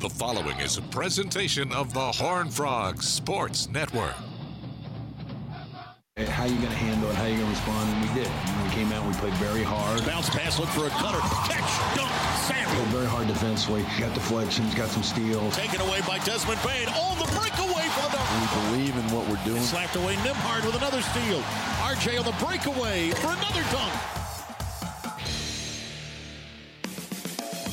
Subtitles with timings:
[0.00, 4.14] The following is a presentation of the Horn Frogs Sports Network.
[6.16, 7.16] How you going to handle it?
[7.16, 7.90] How you going to respond?
[7.90, 8.30] And we did.
[8.62, 10.06] We came out, and we played very hard.
[10.06, 11.18] Bounce pass, look for a cutter.
[11.50, 12.14] Catch, dunk,
[12.46, 12.70] Samuel.
[12.78, 13.82] Played very hard defensively.
[13.98, 15.56] Got deflections, got some steals.
[15.56, 16.86] Taken away by Desmond Bane.
[16.94, 18.30] On the breakaway for the dunk.
[18.38, 19.62] We believe in what we're doing.
[19.62, 21.42] Slapped away Nembhard with another steal.
[21.82, 23.94] RJ on the breakaway for another dunk.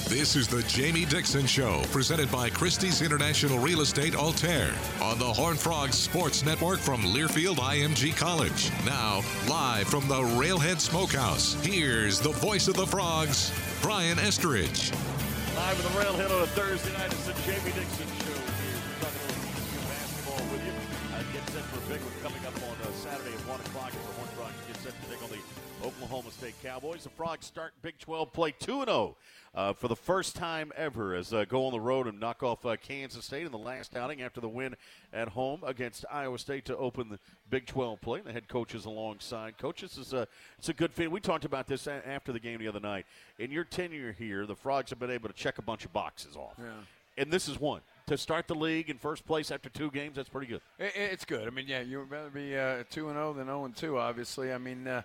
[0.07, 4.71] This is the Jamie Dixon Show, presented by Christie's International Real Estate Altair
[5.01, 8.69] on the Horn Frogs Sports Network from Learfield IMG College.
[8.85, 13.51] Now, live from the Railhead Smokehouse, here's the voice of the Frogs,
[13.81, 14.91] Brian Estridge.
[15.55, 17.11] Live in the Railhead on a Thursday night.
[17.11, 18.37] It's the Jamie Dixon Show.
[18.37, 20.73] We're talking a little basketball with you.
[21.17, 23.89] Uh, get set for a big one coming up on uh, Saturday at 1 o'clock
[23.89, 25.41] as the Horn Frogs get set to take on the
[25.85, 27.03] Oklahoma State Cowboys.
[27.03, 29.17] The Frogs start Big 12 play 2 0
[29.55, 32.65] uh, for the first time ever as uh, go on the road and knock off
[32.65, 34.75] uh, Kansas State in the last outing after the win
[35.13, 38.19] at home against Iowa State to open the Big 12 play.
[38.21, 40.27] The head coaches alongside coaches is a
[40.57, 41.11] it's a good feeling.
[41.13, 43.05] We talked about this a- after the game the other night.
[43.39, 46.35] In your tenure here, the Frogs have been able to check a bunch of boxes
[46.35, 46.59] off,
[47.17, 47.81] and this is one.
[48.07, 50.61] To start the league in first place after two games, that's pretty good.
[50.77, 51.47] It, it's good.
[51.47, 52.51] I mean, yeah, you would rather be
[52.91, 53.97] two and zero than zero and two.
[53.97, 55.01] Obviously, I mean, uh,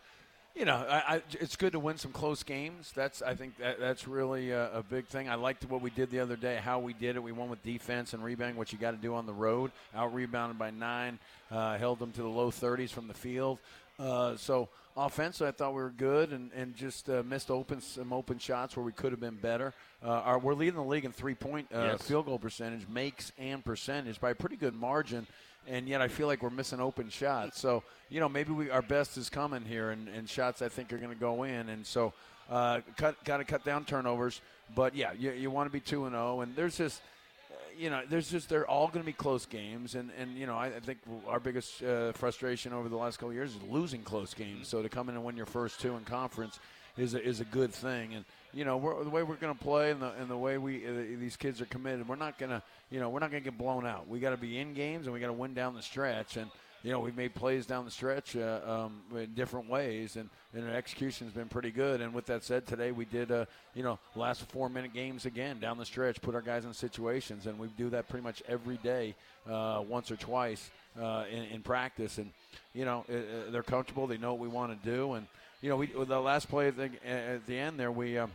[0.55, 2.93] you know, I, I, it's good to win some close games.
[2.95, 5.29] That's I think that, that's really a, a big thing.
[5.29, 7.23] I liked what we did the other day, how we did it.
[7.23, 9.71] We won with defense and rebounding, what you got to do on the road.
[9.95, 11.19] Out rebounded by nine,
[11.51, 13.59] uh, held them to the low 30s from the field.
[13.99, 18.13] Uh, so offense, I thought we were good and, and just uh, missed open some
[18.13, 19.73] open shots where we could have been better.
[20.03, 22.03] Uh, our, we're leading the league in three point uh, Yes.
[22.03, 25.27] field goal percentage, makes and percentage by a pretty good margin.
[25.69, 27.61] And yet, I feel like we're missing open shots.
[27.61, 30.93] So, you know, maybe we our best is coming here, and, and shots I think
[30.93, 31.69] are going to go in.
[31.69, 32.13] And so,
[32.51, 34.41] uh, got to cut down turnovers.
[34.75, 36.41] But yeah, you, you want to be two and zero.
[36.41, 37.03] And there's just
[37.81, 40.55] you know, there's just they're all going to be close games, and and you know,
[40.55, 44.35] I, I think our biggest uh, frustration over the last couple years is losing close
[44.35, 44.69] games.
[44.69, 46.59] So to come in and win your first two in conference
[46.99, 49.91] is a, is a good thing, and you know, the way we're going to play
[49.91, 52.63] and the and the way we uh, these kids are committed, we're not going to
[52.91, 54.09] you know we're not going to get blown out.
[54.09, 56.51] We got to be in games and we got to win down the stretch, and
[56.83, 60.67] you know, we've made plays down the stretch uh, um, in different ways, and, and
[60.67, 62.01] our execution's been pretty good.
[62.01, 63.45] And with that said, today we did, uh,
[63.75, 67.47] you know, last four minute games again down the stretch, put our guys in situations,
[67.47, 69.15] and we do that pretty much every day,
[69.49, 72.17] uh, once or twice uh, in, in practice.
[72.17, 72.31] And
[72.73, 75.27] you know, uh, they're comfortable, they know what we want to do, and
[75.61, 78.31] you know, we the last play at the, at the end there, we, um,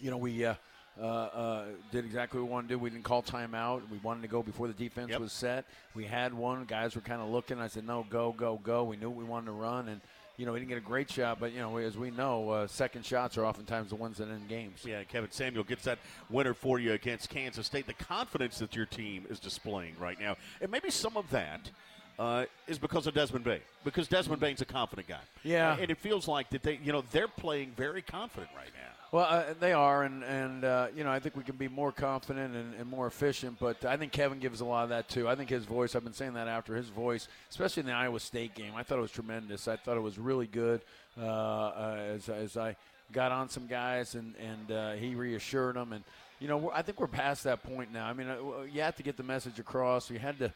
[0.00, 0.44] you know, we.
[0.44, 0.54] Uh,
[1.00, 2.78] uh, uh, did exactly what we wanted to do.
[2.80, 3.82] We didn't call timeout.
[3.88, 5.20] We wanted to go before the defense Yep.
[5.20, 5.64] was set.
[5.94, 6.64] We had one.
[6.64, 7.60] Guys were kind of looking.
[7.60, 8.82] I said, no, go, go, go.
[8.82, 9.86] We knew we wanted to run.
[9.86, 10.00] And,
[10.36, 12.66] you know, we didn't get a great shot, but, you know, as we know, uh,
[12.66, 14.84] second shots are oftentimes the ones that end games.
[14.84, 16.00] Yeah, Kevin Samuel gets that
[16.30, 17.86] winner for you against Kansas State.
[17.86, 21.70] The confidence that your team is displaying right now, and maybe some of that
[22.18, 25.20] uh, is because of Desmond Bane, because Desmond Bane's a confident guy.
[25.44, 25.72] Yeah.
[25.72, 28.87] Uh, and it feels like that they, you know, they're playing very confident right now.
[29.10, 31.92] Well, uh, they are, and and uh, you know I think we can be more
[31.92, 33.58] confident and, and more efficient.
[33.58, 35.26] But I think Kevin gives a lot of that too.
[35.26, 35.96] I think his voice.
[35.96, 38.72] I've been saying that after his voice, especially in the Iowa State game.
[38.76, 39.66] I thought it was tremendous.
[39.66, 40.82] I thought it was really good.
[41.18, 42.76] Uh, uh, as as I
[43.10, 46.04] got on some guys and and uh, he reassured them, and
[46.38, 48.06] you know I think we're past that point now.
[48.06, 48.36] I mean, uh,
[48.70, 50.10] you have to get the message across.
[50.10, 50.52] You had to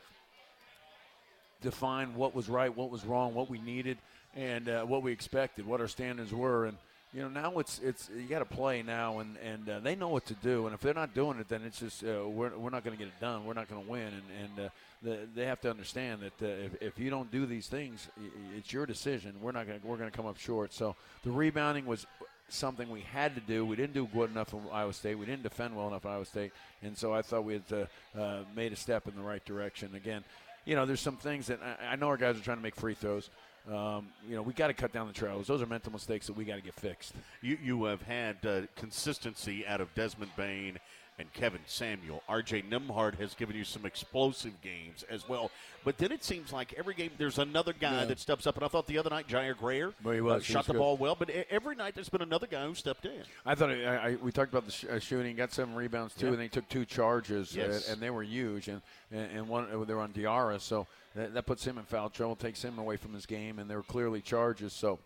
[1.63, 3.97] define what was right, what was wrong, what we needed,
[4.37, 6.77] and what we expected, what our standards were, and
[7.15, 10.09] you know now it's it's you got to play now, and and uh, they know
[10.09, 12.71] what to do, and if they're not doing it, then it's just uh, we're we're
[12.71, 14.71] not going to get it done, we're not going to win, and and uh,
[15.03, 18.09] the, they have to understand that uh, if, if you don't do these things,
[18.57, 19.35] it's your decision.
[19.43, 20.73] We're not going we're going to come up short.
[20.73, 22.07] So the rebounding was
[22.49, 23.65] something we had to do.
[23.67, 25.17] We didn't do good enough in Iowa State.
[25.17, 27.87] We didn't defend well enough in Iowa State, and so I thought we had
[28.17, 29.95] uh, uh, made a step in the right direction.
[29.95, 30.25] Again,
[30.65, 32.77] you know, there's some things that I, I know our guys are trying to make
[32.77, 33.29] free throws.
[33.71, 35.47] Um, you know, we got to cut down the trails.
[35.47, 37.15] Those are mental mistakes that we got to get fixed.
[37.43, 40.79] You you have had uh, consistency out of Desmond Bane
[41.23, 42.23] and Kevin Samuel.
[42.29, 42.63] R.J.
[42.63, 45.51] Nembhard has given you some explosive games as well.
[45.85, 48.05] But then it seems like every game there's another guy Yeah.
[48.07, 48.57] that steps up.
[48.57, 50.45] And I thought the other night Jaire Grayer Well, he uh, was.
[50.47, 50.79] He shot the good.
[50.81, 51.15] ball well.
[51.15, 53.23] But every night there's been another guy who stepped in.
[53.47, 55.35] I thought I, I, we talked about the sh- uh, shooting.
[55.37, 56.33] Got seven rebounds too, Yeah.
[56.33, 57.89] and they took two charges, Yes.
[57.89, 58.69] uh, and they were huge.
[58.69, 61.85] And and, and one uh, they were on Diarra, so that, that puts him in
[61.85, 64.73] foul trouble, takes him away from his game, and they were clearly charges.
[64.73, 64.99] So.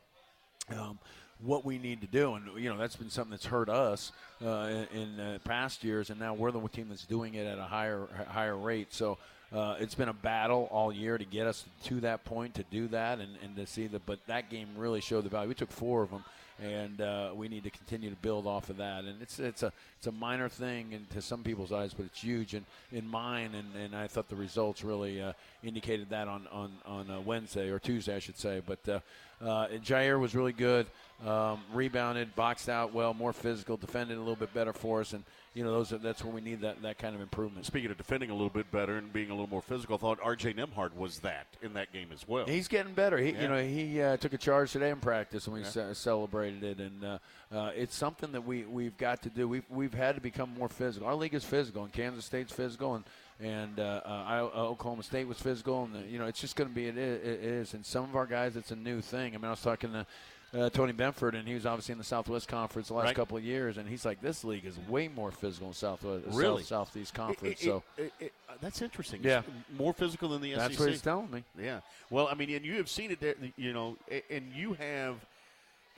[0.76, 0.98] Um,
[1.42, 4.12] what we need to do, and you know that's been something that's hurt us
[4.44, 7.58] uh, in, in uh, past years, and now we're the team that's doing it at
[7.58, 8.92] a higher higher rate.
[8.92, 9.18] So
[9.52, 12.88] uh, it's been a battle all year to get us to that point to do
[12.88, 14.06] that, and, and to see that.
[14.06, 15.48] But that game really showed the value.
[15.48, 16.24] We took four of them,
[16.62, 19.04] and uh, we need to continue to build off of that.
[19.04, 22.20] And it's it's a it's a minor thing in, to some people's eyes, but it's
[22.20, 23.54] huge in, in mine.
[23.54, 25.32] And, and I thought the results really uh,
[25.62, 28.62] indicated that on on on uh, Wednesday or Tuesday, I should say.
[28.66, 29.00] But uh,
[29.44, 30.86] uh, Jaire was really good,
[31.24, 35.24] um, rebounded, boxed out well, more physical, defended a little bit better for us, and
[35.54, 37.64] you know those are, that's where we need that that kind of improvement.
[37.64, 40.18] Speaking of defending a little bit better and being a little more physical, I thought
[40.22, 40.52] R.J.
[40.54, 42.44] Nembhard was that in that game as well.
[42.44, 43.16] He's getting better.
[43.16, 43.42] He, Yeah.
[43.42, 45.92] you know, he uh, took a charge today in practice, and we Yeah.
[45.92, 46.78] ce- celebrated it.
[46.80, 47.18] And uh,
[47.50, 49.48] uh, it's something that we we've got to do.
[49.48, 51.08] We've we've had to become more physical.
[51.08, 53.04] Our league is physical, and Kansas State's physical, and
[53.40, 56.68] and uh, uh, uh, Oklahoma State was physical, and uh, you know, it's just going
[56.68, 57.74] to be it is, it is.
[57.74, 59.34] And some of our guys, it's a new thing.
[59.34, 60.06] I mean, I was talking to.
[60.54, 63.16] Uh, Tony Benford, and he was obviously in the Southwest Conference the last Right.
[63.16, 66.62] couple of years, and he's like, "This league is way more physical in Southwest, Really?
[66.62, 69.20] South, Southeast Conference." it- so it- it- uh, that's interesting.
[69.24, 69.40] Yeah.
[69.40, 70.68] It's more physical than the that's SEC.
[70.70, 71.44] That's what he's telling me.
[71.58, 71.80] Yeah.
[72.10, 73.96] Well, I mean, and you have seen it there, you know,
[74.30, 75.16] and you have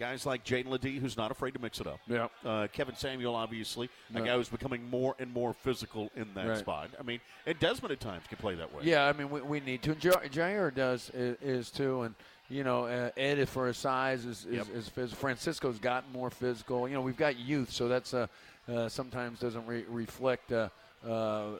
[0.00, 2.00] guys like Jaedon LeDee, who's not afraid to mix it up.
[2.06, 2.28] Yeah.
[2.44, 4.24] Uh, Kevin Samuel, obviously, a Yeah.
[4.26, 6.58] guy who's becoming more and more physical in that Right.
[6.58, 6.90] spot.
[6.98, 8.84] I mean, and Desmond at times can play that way.
[8.84, 9.92] Yeah, I mean, we, we need to.
[9.92, 12.14] And Ja- Jaire does is, is too, and
[12.48, 14.98] you know, uh, Ed for his size is is, Yep.
[14.98, 16.88] is Francisco's gotten more physical.
[16.88, 18.26] You know, we've got youth, so that's uh,
[18.68, 20.52] uh, sometimes doesn't re- reflect.
[20.52, 20.68] Uh,
[21.06, 21.50] uh, uh,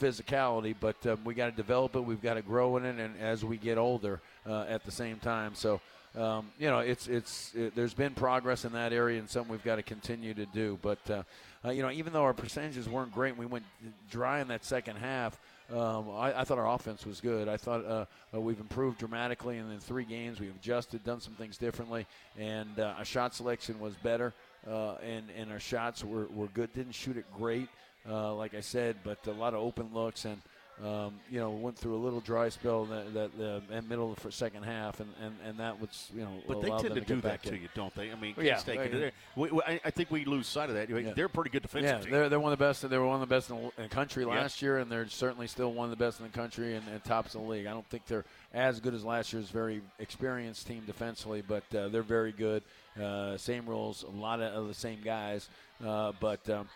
[0.00, 2.00] physicality, but um, we got to develop it.
[2.00, 5.18] We've got to grow in it, and as we get older, uh, at the same
[5.18, 5.54] time.
[5.54, 5.82] So,
[6.16, 9.62] um, you know, it's it's it, there's been progress in that area, and something we've
[9.62, 10.78] got to continue to do.
[10.80, 11.22] But uh,
[11.62, 13.66] uh, you know, even though our percentages weren't great, and we went
[14.10, 15.38] dry in that second half.
[15.72, 17.48] Um, I, I thought our offense was good.
[17.48, 21.34] I thought uh, uh, we've improved dramatically, and in three games we've adjusted, done some
[21.34, 22.06] things differently,
[22.38, 24.32] and uh, our shot selection was better,
[24.68, 26.72] uh, and and our shots were, were good.
[26.72, 27.68] Didn't shoot it great,
[28.08, 30.40] uh, like I said, but a lot of open looks, and
[30.84, 34.22] um, you know went through a little dry spell in the, the, the middle of
[34.22, 36.42] the second half, and, and, and that was you know.
[36.46, 38.10] But they tend to them do that back to you, don't they?
[38.12, 40.90] I mean, Yeah, they- they're- we, we, I I think we lose sight of that.
[40.90, 41.12] Yeah.
[41.14, 42.10] They're a pretty good defensive Yeah, team.
[42.10, 42.88] they're, they're one of the best.
[42.88, 44.30] They were one of the best in the, in country Yeah.
[44.30, 47.02] last year, and they're certainly still one of the best in the country and, and
[47.04, 47.66] tops of the league.
[47.66, 51.88] I don't think they're as good as last year's very experienced team defensively, but uh,
[51.88, 52.62] they're very good.
[53.00, 55.48] Uh, same rules, a lot of, of the same guys,
[55.84, 56.48] uh, but.
[56.50, 56.68] Um,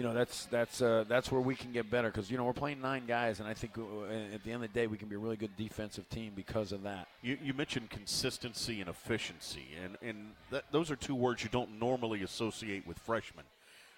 [0.00, 2.54] you know that's that's uh, that's where we can get better because you know we're
[2.54, 4.04] playing nine guys, and I think uh,
[4.34, 6.72] at the end of the day we can be a really good defensive team because
[6.72, 7.06] of that.
[7.20, 11.78] You, you mentioned consistency and efficiency, and and that, those are two words you don't
[11.78, 13.44] normally associate with freshmen.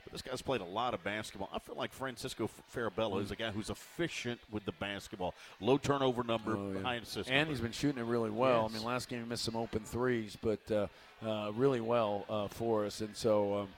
[0.02, 1.48] But this guy's played a lot of basketball.
[1.54, 5.34] I feel like Francisco Farabello is a guy who's efficient with the basketball.
[5.60, 6.82] Low turnover number, Oh, yeah.
[6.82, 7.28] high assist.
[7.30, 7.50] And number.
[7.52, 8.62] he's been shooting it really well.
[8.62, 8.72] Yes.
[8.72, 10.88] I mean, last game he missed some open threes, but uh,
[11.24, 13.00] uh, really well uh, for us.
[13.00, 13.68] And so, um,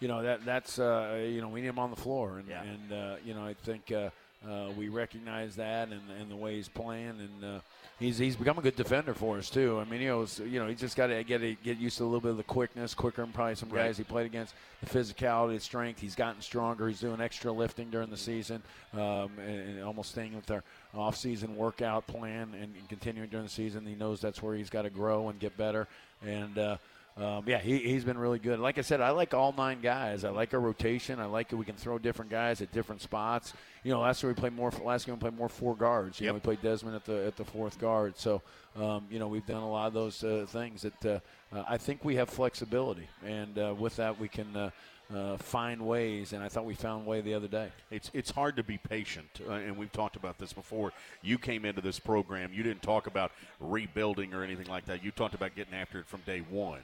[0.00, 2.62] you know, that that's uh, you know we need him on the floor, and Yeah.
[2.62, 4.10] and uh, you know I think uh,
[4.48, 7.60] uh, we recognize that and, and the way he's playing, and uh,
[7.98, 9.78] he's he's become a good defender for us too.
[9.80, 12.04] I mean, know, it's- you know, he just got to get a, get used to
[12.04, 13.84] a little bit of the quickness, quicker than probably some Right.
[13.86, 14.54] guys he played against.
[14.82, 15.98] The physicality, the strength.
[16.00, 16.88] He's gotten stronger.
[16.88, 21.56] He's doing extra lifting during the season, um, and, and almost staying with our off-season
[21.56, 23.86] workout plan and, and continuing during the season.
[23.86, 25.88] He knows that's where he's got to grow and get better.
[26.22, 26.76] And uh,
[27.16, 28.58] um, yeah, he, he's been really good.
[28.58, 30.24] Like I said, I like all nine guys.
[30.24, 31.20] I like our rotation.
[31.20, 31.56] I like it.
[31.56, 33.52] We can throw different guys at different spots.
[33.84, 34.72] You know, last year we played more.
[34.82, 36.20] Last game we played more four guards.
[36.20, 38.18] You know, we played Desmond at the at the fourth guard.
[38.18, 38.42] So
[38.76, 41.76] um, you know, we've done a lot of those uh, things that uh, uh, I
[41.76, 44.56] think we have flexibility, and uh, with that we can.
[44.56, 44.70] Uh,
[45.14, 47.68] uh, find ways, and I thought we found a way the other day.
[47.90, 50.92] It's it's hard to be patient, uh, and we've talked about this before.
[51.22, 55.04] You came into this program, you didn't talk about rebuilding or anything like that.
[55.04, 56.80] You talked about getting after it from day one.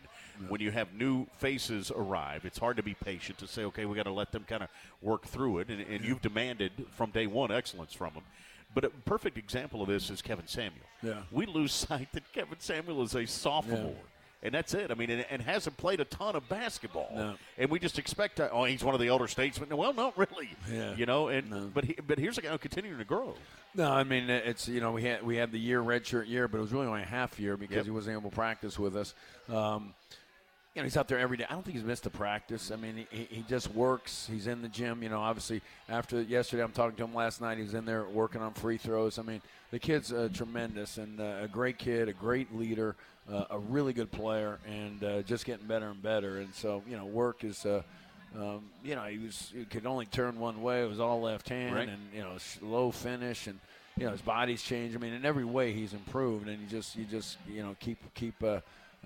[0.49, 3.95] When you have new faces arrive, it's hard to be patient to say, okay, we
[3.97, 4.69] got to let them kind of
[5.03, 8.23] work through it, and, and you've demanded from day one excellence from them.
[8.75, 10.85] But a perfect example of this is Kevin Samuel.
[11.03, 11.23] Yeah.
[11.33, 13.95] We lose sight that Kevin Samuel is a sophomore.
[14.43, 14.91] And that's it.
[14.91, 17.11] I mean, and, and hasn't played a ton of basketball.
[17.15, 17.35] No.
[17.59, 19.69] And we just expect, to, oh, he's one of the elder statesmen.
[19.77, 20.49] Well, not really.
[20.73, 20.95] Yeah.
[20.95, 23.35] You know, and but he, but here's a guy who continuing to grow.
[23.75, 26.57] No, I mean it's you know we had we had the year redshirt year, but
[26.57, 27.85] it was really only a half year because Yep.
[27.85, 29.15] he wasn't able to practice with us.
[29.51, 29.93] Um,
[30.75, 31.45] you know, he's out there every day.
[31.49, 32.71] I don't think he's missed a practice.
[32.71, 34.29] I mean, he, he just works.
[34.31, 35.03] He's in the gym.
[35.03, 37.57] You know, obviously after yesterday, I'm talking to him last night.
[37.59, 39.19] He was in there working on free throws.
[39.19, 42.95] I mean, the kid's uh, tremendous and uh, a great kid, a great leader,
[43.31, 46.39] uh, a really good player, and uh, just getting better and better.
[46.39, 47.65] And so, you know, work is.
[47.67, 47.83] Uh,
[48.39, 50.85] um, you know, he was he could only turn one way.
[50.85, 51.89] It was all left hand, Right.
[51.89, 53.59] and you know, slow finish, and
[53.97, 54.95] you know his body's changed.
[54.97, 57.99] I mean, in every way he's improved, and you just you just you know keep
[58.15, 58.41] keep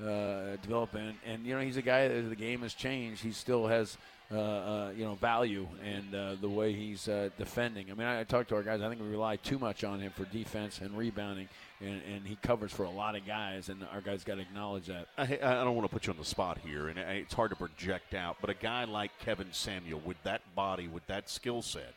[0.01, 1.15] uh, uh, developing.
[1.27, 3.23] And you know, he's a guy that the game has changed.
[3.23, 3.97] He still has.
[4.33, 7.91] Uh, uh, you know value and uh, the way he's uh, defending.
[7.91, 8.81] I mean, I, I talked to our guys.
[8.81, 11.47] I think we rely too much on him for defense and rebounding,
[11.81, 14.87] and, and he covers for a lot of guys, and our guys got to acknowledge
[14.87, 15.09] that.
[15.19, 17.57] I, I don't want to put you on the spot here, and it's hard to
[17.57, 18.39] project out.
[18.41, 21.95] But a guy like Kevin Samuel, with that body, with that skill set,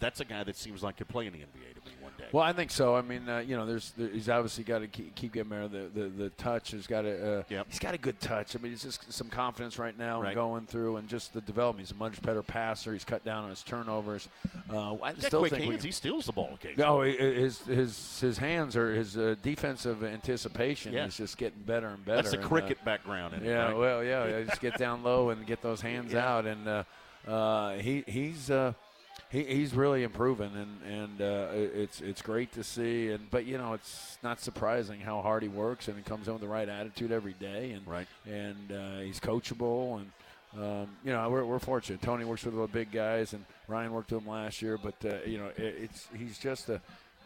[0.00, 2.28] that's a guy that seems like could play in the NBA to me day.
[2.32, 2.94] Well, I think so.
[2.96, 5.68] I mean, uh, you know, there's there, he's obviously got to keep, keep getting better.
[5.68, 7.38] The, the the touch has got to.
[7.40, 7.66] Uh, Yep.
[7.68, 8.56] He's got a good touch.
[8.56, 10.34] I mean, he's just some confidence right now Right.
[10.34, 11.86] going through, and just the development.
[11.88, 12.92] He's a much better passer.
[12.92, 14.28] He's cut down on his turnovers.
[14.72, 15.76] Uh, I He's still think hands.
[15.76, 16.86] can- he steals the ball occasionally.
[16.88, 21.06] no, he- his his his hands are his uh, defensive anticipation Yeah.
[21.06, 22.16] is just getting better and better.
[22.16, 23.34] That's the and, uh, cricket background.
[23.34, 23.76] In it, yeah, right?
[23.76, 26.32] well, yeah, yeah, just get down low and get those hands Yeah.
[26.32, 26.84] out, and uh,
[27.28, 28.72] uh, he he's uh,
[29.32, 33.56] he, he's really improving, and and uh, it's it's great to see, and but you
[33.58, 36.68] know it's not surprising how hard he works, and he comes in with the right
[36.68, 38.06] attitude every day, and Right.
[38.26, 42.02] and uh, he's coachable, and um, you know we're, we're fortunate.
[42.02, 45.16] Tony works with the big guys, and Ryan worked with him last year, but uh,
[45.26, 46.80] you know it, it's he's just a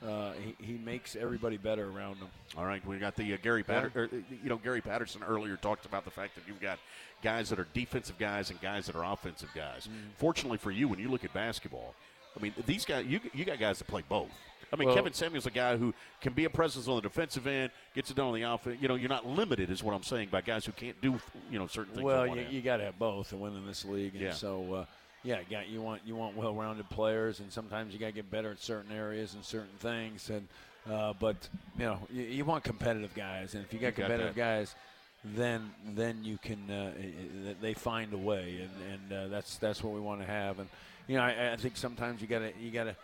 [0.07, 2.29] uh, he, he makes everybody better around him.
[2.57, 4.25] All right, we got the uh, Gary Patterson.
[4.43, 6.79] You know, Gary Patterson earlier talked about the fact that you've got
[7.23, 9.87] guys that are defensive guys and guys that are offensive guys.
[9.87, 10.11] Mm-hmm.
[10.17, 11.95] Fortunately for you, when you look at basketball,
[12.39, 14.31] I mean, these guys, you you got guys that play both.
[14.73, 17.47] I mean, Well- Kevin Samuel's a guy who can be a presence on the defensive
[17.47, 18.79] end, gets it done on the offense.
[18.81, 21.21] You know, you're not limited, is what I'm saying, by guys who can't do
[21.51, 22.05] you know certain things.
[22.05, 24.33] Well, you, you got to have both to win in this league, and Yeah.
[24.33, 24.85] so uh,
[25.27, 28.31] yeah, you got you want you want well-rounded players, and sometimes you got to get
[28.31, 30.47] better at certain areas and certain things, and
[30.89, 34.37] uh, but you know you, you want competitive guys, and if you got You competitive
[34.37, 34.41] that.
[34.41, 34.77] guys,
[35.25, 36.93] then then you can uh,
[37.61, 40.69] they find a way, and and uh, that's that's what we want to have, and
[41.09, 42.97] you know I, I think sometimes you got to you got to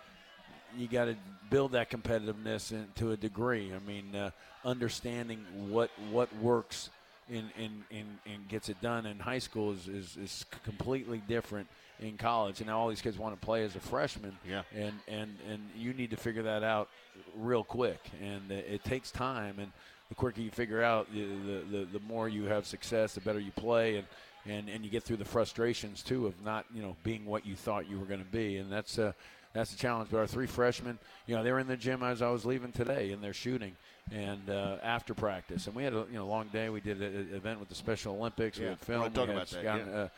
[0.78, 1.16] you got to
[1.50, 3.72] build that competitiveness in, to a degree.
[3.74, 4.30] I mean, uh,
[4.64, 6.88] understanding what what works
[7.28, 11.68] in, in, in, and gets it done in high school is, is, is completely different
[12.02, 12.60] in college.
[12.60, 14.36] And now all these kids want to play as a freshman.
[14.48, 14.62] Yeah.
[14.74, 16.88] And, and, and you need to figure that out
[17.36, 18.00] real quick.
[18.22, 19.58] And it takes time.
[19.58, 19.72] And
[20.08, 21.26] the quicker you figure out, the,
[21.70, 23.96] the, the, more you have success, the better you play.
[23.96, 24.06] And,
[24.44, 27.54] and, and you get through the frustrations, too, of not, you know, being what you
[27.54, 28.56] thought you were going to be.
[28.56, 29.12] And that's, uh,
[29.52, 30.08] that's the challenge.
[30.10, 32.72] But our three freshmen, you know, they were in the gym as I was leaving
[32.72, 33.76] today, and they're shooting.
[34.10, 36.68] And uh, after practice, and we had a you know long day.
[36.68, 38.58] We did an event with the Special Olympics.
[38.58, 39.00] Yeah, we had film.
[39.00, 40.00] we're gonna talk we had about that, scout- yeah.
[40.00, 40.08] uh,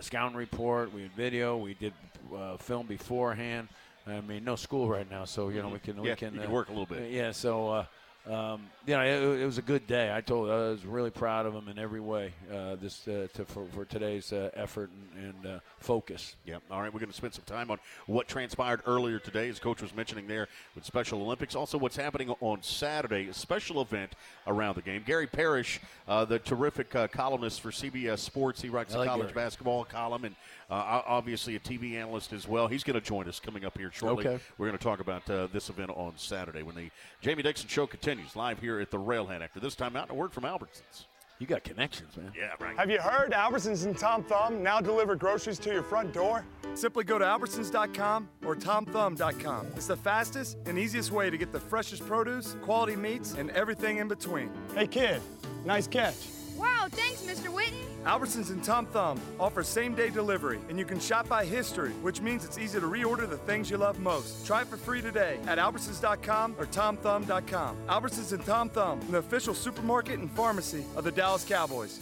[0.00, 1.92] scouting report, we had video, we did
[2.36, 3.68] uh, film beforehand.
[4.06, 6.06] I mean, no school right now, so you know we can we Mm-hmm.
[6.08, 7.10] Yeah, can, you can uh, work a little bit.
[7.10, 7.84] Yeah, so uh,
[8.30, 10.14] um, you know it, it was a good day.
[10.14, 12.32] I told I was really proud of him in every way.
[12.52, 16.36] Uh, this uh, to, for, for today's uh, effort and, and uh, focus.
[16.44, 16.56] Yeah.
[16.70, 16.92] All right.
[16.92, 20.28] We're going to spend some time on what transpired earlier today, as Coach was mentioning
[20.28, 21.56] there with Special Olympics.
[21.56, 24.12] Also, what's happening on Saturday, a special event
[24.46, 25.02] around the game.
[25.04, 29.08] Gary Parrish, uh, the terrific uh, columnist for CBS Sports, he writes I a like
[29.08, 29.44] college Gary.
[29.44, 30.36] basketball column and
[30.70, 32.66] uh, obviously a TV analyst as well.
[32.68, 34.26] He's going to join us coming up here shortly.
[34.26, 34.42] Okay.
[34.56, 37.86] We're going to talk about uh, this event on Saturday when the Jamie Dixon Show
[37.86, 39.42] continues live here at the Railhead.
[39.42, 41.06] After this time out, a word from Albertsons.
[41.38, 42.32] You got connections, man.
[42.38, 42.76] Yeah, right.
[42.76, 46.44] Have you heard Albertsons and Tom Thumb now deliver groceries to your front door?
[46.74, 49.66] Simply go to Albertsons.com or TomThumb.com.
[49.74, 53.96] It's the fastest and easiest way to get the freshest produce, quality meats, and everything
[53.96, 54.50] in between.
[54.74, 55.20] Hey, kid,
[55.64, 56.14] nice catch.
[56.62, 57.52] Wow, thanks, Mr.
[57.52, 57.82] Witten.
[58.04, 62.20] Albertsons and Tom Thumb offer same day delivery, and you can shop by history, which
[62.20, 64.46] means it's easy to reorder the things you love most.
[64.46, 67.76] Try it for free today at Albertsons.com or TomThumb.com.
[67.88, 71.98] Albertsons and Tom Thumb, the official supermarket and pharmacy of the Dallas Cowboys.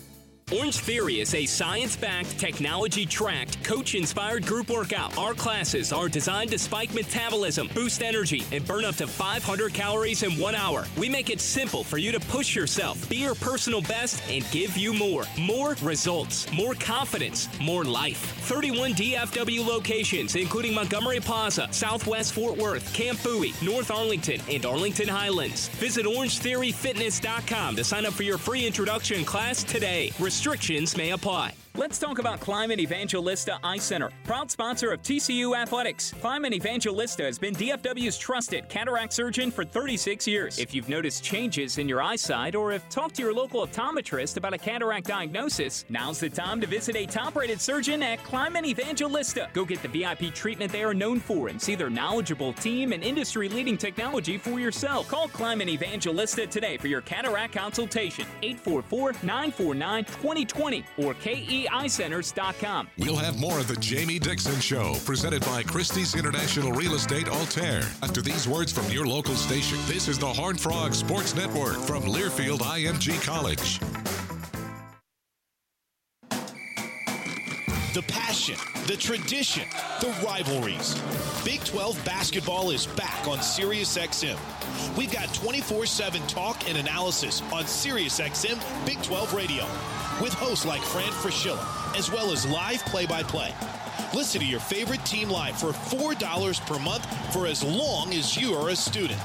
[0.53, 5.17] Orange Theory is a science backed, technology tracked, coach inspired group workout.
[5.17, 10.25] Our classes are designed to spike metabolism, boost energy, and burn up to 500 calories
[10.25, 10.87] in one hour.
[10.99, 14.77] We make it simple for you to push yourself, be your personal best, and give
[14.77, 15.23] you more.
[15.39, 18.19] More results, more confidence, more life.
[18.49, 25.07] 31 DFW locations, including Montgomery Plaza, Southwest Fort Worth, Camp Bowie, North Arlington, and Arlington
[25.07, 25.69] Highlands.
[25.79, 30.11] Visit OrangeTheoryFitness.com to sign up for your free introduction class today.
[30.41, 31.60] Restrictions may apply.
[31.77, 36.13] Let's talk about Kleiman Evangelista Eye Center, proud sponsor of TCU Athletics.
[36.21, 40.59] Kleiman Evangelista has been DFW's trusted cataract surgeon for 36 years.
[40.59, 44.53] If you've noticed changes in your eyesight or have talked to your local optometrist about
[44.53, 49.49] a cataract diagnosis, now's the time to visit a top rated surgeon at Kleiman Evangelista.
[49.53, 53.05] Go get the VIP treatment they are known for and see their knowledgeable team and
[53.05, 55.07] industry leading technology for yourself.
[55.07, 58.27] Call Kleiman Evangelista today for your cataract consultation.
[58.43, 61.60] 844 949 2020 or E
[62.99, 67.83] We'll have more of the Jamie Dixon Show, presented by Christie's International Real Estate Altair.
[68.03, 72.05] After these words from your local station, this is the Horn Frog Sports Network from
[72.05, 73.81] Learfield IMG College.
[77.93, 78.55] The passion,
[78.87, 79.65] the tradition,
[80.01, 80.95] the rivalries.
[81.45, 84.39] Big 12 basketball is back on SiriusXM.
[84.97, 89.65] We've got 24 7 talk and analysis on SiriusXM Big 12 Radio
[90.23, 93.53] with hosts like Fran Fraschilla, as well as live play by play.
[94.15, 98.55] Listen to your favorite team live for $4 per month for as long as you
[98.55, 99.21] are a student.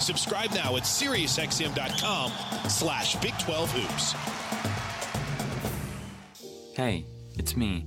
[0.00, 2.32] Subscribe now at SiriusXM.com
[2.68, 4.14] slash Big 12 Hoops.
[6.74, 7.86] Hey, it's me,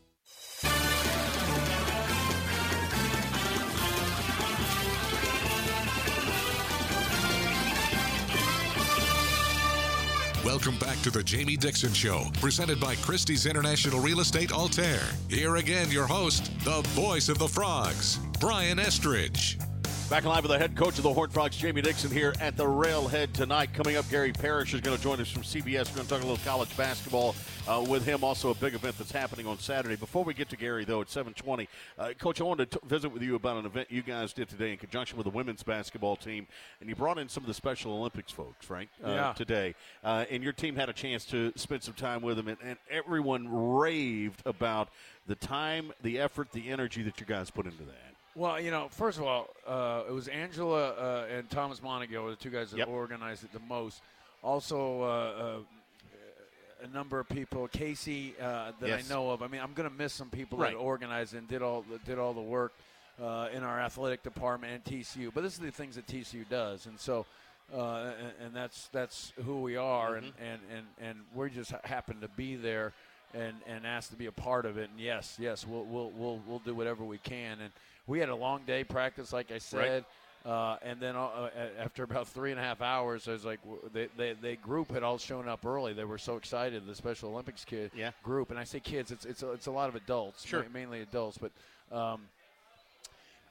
[10.43, 14.99] Welcome back to the Jamie Dixon Show, presented by Christie's International Real Estate Altair.
[15.29, 19.59] Here again, your host, the voice of the Frogs, Brian Estridge.
[20.11, 22.67] Back live with the head coach of the Horned Frogs, Jamie Dixon, here at the
[22.67, 23.73] Railhead tonight.
[23.73, 25.87] Coming up, Gary Parrish is going to join us from CBS.
[25.89, 27.33] We're going to talk a little college basketball
[27.65, 28.21] uh, with him.
[28.21, 29.95] Also, a big event that's happening on Saturday.
[29.95, 31.65] Before we get to Gary, though, at 7:20,
[31.97, 34.49] uh, Coach, I wanted to t- visit with you about an event you guys did
[34.49, 36.45] today in conjunction with the women's basketball team,
[36.81, 38.89] and you brought in some of the Special Olympics folks, right?
[39.01, 39.31] Uh, Yeah.
[39.31, 42.57] Today, uh, and your team had a chance to spend some time with them, and,
[42.61, 44.89] and everyone raved about
[45.25, 48.10] the time, the effort, the energy that you guys put into that.
[48.35, 52.29] Well, you know, first of all, uh, it was Angela uh, and Thomas Montague, were
[52.31, 54.01] the two guys that organized it the most.
[54.41, 55.57] Also, uh,
[56.83, 59.05] a number of people, Casey, uh, that Yes.
[59.05, 59.43] I know of.
[59.43, 60.71] I mean, I'm going to miss some people Right.
[60.71, 62.71] that organized and did all did all the work
[63.21, 65.31] uh, in our athletic department and TCU.
[65.33, 67.25] But this is the things that TCU does, and so.
[67.73, 71.79] Uh, and, and that's that's who we are, and, and, and, and we just ha-
[71.85, 72.91] happen to be there,
[73.33, 74.89] and, and asked to be a part of it.
[74.89, 77.61] And yes, yes, we'll we'll we'll, we'll do whatever we can.
[77.61, 77.71] And
[78.07, 80.05] we had a long day practice, like I said.
[80.43, 83.59] Uh, and then uh, after about three and a half hours, I was like,
[83.93, 85.93] they, they, they group had all shown up early.
[85.93, 88.09] They were so excited, the Special Olympics kid Yeah.
[88.23, 88.49] group.
[88.49, 90.63] And I say kids, it's it's a, it's a lot of adults, Sure.
[90.63, 91.51] ma- mainly adults, but
[91.95, 92.21] um,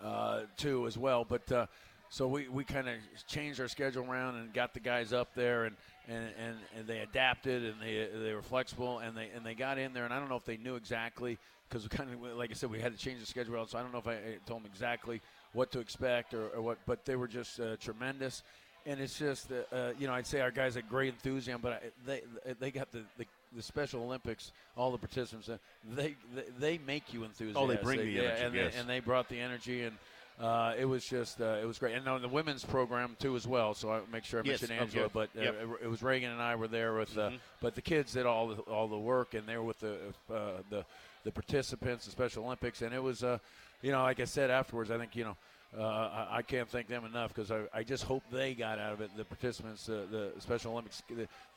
[0.02, 1.24] uh, too as well.
[1.24, 1.66] But uh,
[2.08, 2.96] so we, we kind of
[3.28, 5.76] changed our schedule around and got the guys up there, and,
[6.08, 9.78] and, and, and they adapted and they they were flexible and they and they got
[9.78, 10.04] in there.
[10.04, 11.38] And I don't know if they knew exactly
[11.70, 13.70] because we kind of like I said, we had to change the schedule out.
[13.70, 15.20] So I don't know if I, I told them exactly
[15.52, 18.42] what to expect or, or what, but they were just uh, tremendous.
[18.86, 21.80] And it's just, uh, you know, I'd say our guys had great enthusiasm, but I,
[22.06, 22.22] they
[22.58, 25.58] they got the, the, the Special Olympics, all the participants, uh,
[25.94, 27.62] they, they they make you enthusiastic.
[27.62, 28.72] Oh, they bring the yeah, energy, and, yes.
[28.72, 29.96] they, and they brought the energy, and
[30.40, 31.94] uh, it was just uh, it was great.
[31.94, 33.74] And on the women's program too as well.
[33.74, 35.12] So I make sure I Yes, mention Angela, good.
[35.12, 35.54] but uh, Yep.
[35.62, 37.38] it, it was Raegan and I were there with, uh, Mhm.
[37.60, 39.96] but the kids did all the, all the work, and they were with the
[40.32, 40.86] uh, the
[41.24, 43.38] the participants, the Special Olympics, and it was, uh,
[43.82, 45.36] you know, like I said afterwards, I think you know.
[45.78, 48.92] Uh, I, I can't thank them enough because I, I just hope they got out
[48.92, 49.10] of it.
[49.16, 51.00] The participants, uh, the Special Olympics,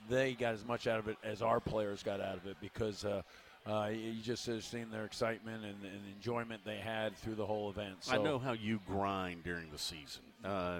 [0.07, 3.05] they got as much out of it as our players got out of it because
[3.05, 3.23] uh,
[3.65, 7.69] uh, you just have seen their excitement and, and enjoyment they had through the whole
[7.69, 7.95] event.
[8.01, 10.79] So, I know how you grind during the season, uh,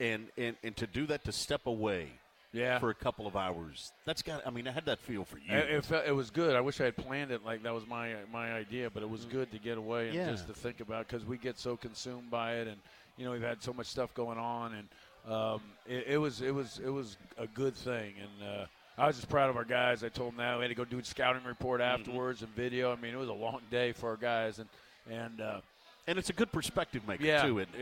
[0.00, 2.08] and and and to do that to step away,
[2.54, 2.78] Yeah.
[2.78, 3.92] for a couple of hours.
[4.06, 4.46] That's got.
[4.46, 5.52] I mean, I had that feel for you.
[5.54, 6.56] It, it, it was good.
[6.56, 9.24] I wish I had planned it like that was my my idea, but it was
[9.26, 10.30] good to get away and Yeah.
[10.30, 12.76] just to think about because we get so consumed by it, and
[13.18, 16.54] you know we've had so much stuff going on, and um, it, it was it
[16.54, 20.04] was it was a good thing, and uh, I was just proud of our guys.
[20.04, 22.00] I told them that we had to go do a scouting report Mm-hmm.
[22.00, 22.92] afterwards and video.
[22.92, 24.68] I mean, it was a long day for our guys, and
[25.10, 25.40] and.
[25.40, 25.60] Uh,
[26.06, 27.60] and it's a good perspective maker yeah, too.
[27.60, 27.80] It, It,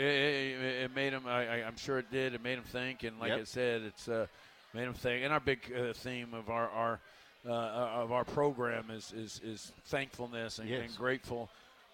[0.84, 1.24] it, made them.
[1.26, 2.34] I, I'm sure it did.
[2.34, 3.40] It made them think, and like Yep.
[3.40, 4.26] I said, it's uh,
[4.74, 5.24] made them think.
[5.24, 7.00] And our big uh, theme of our our
[7.46, 7.50] uh,
[8.02, 10.82] of our program is is, is thankfulness and, Yes.
[10.88, 11.48] and grateful,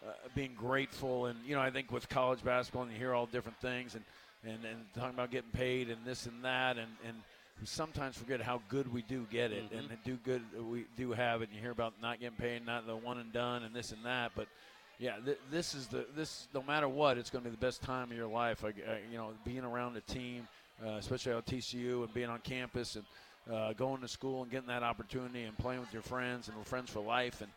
[0.07, 1.27] uh, being grateful.
[1.27, 4.05] And you know, I think with college basketball, and you hear all different things, and
[4.45, 7.17] and, and talking about getting paid and this and that, and and
[7.61, 9.79] we sometimes forget how good we do get it, Mhm.
[9.91, 11.49] and do good we do have it.
[11.49, 14.05] And you hear about not getting paid, not the one and done, and this and
[14.05, 14.47] that, but
[15.01, 16.47] yeah, th- this is the this.
[16.55, 18.65] No matter what, it's going to be the best time of your life.
[18.65, 20.47] I, I- you know, being around a team,
[20.85, 23.05] uh, especially at TCU, and being on campus and
[23.53, 26.91] uh, going to school and getting that opportunity and playing with your friends and friends
[26.91, 27.41] for life.
[27.41, 27.51] And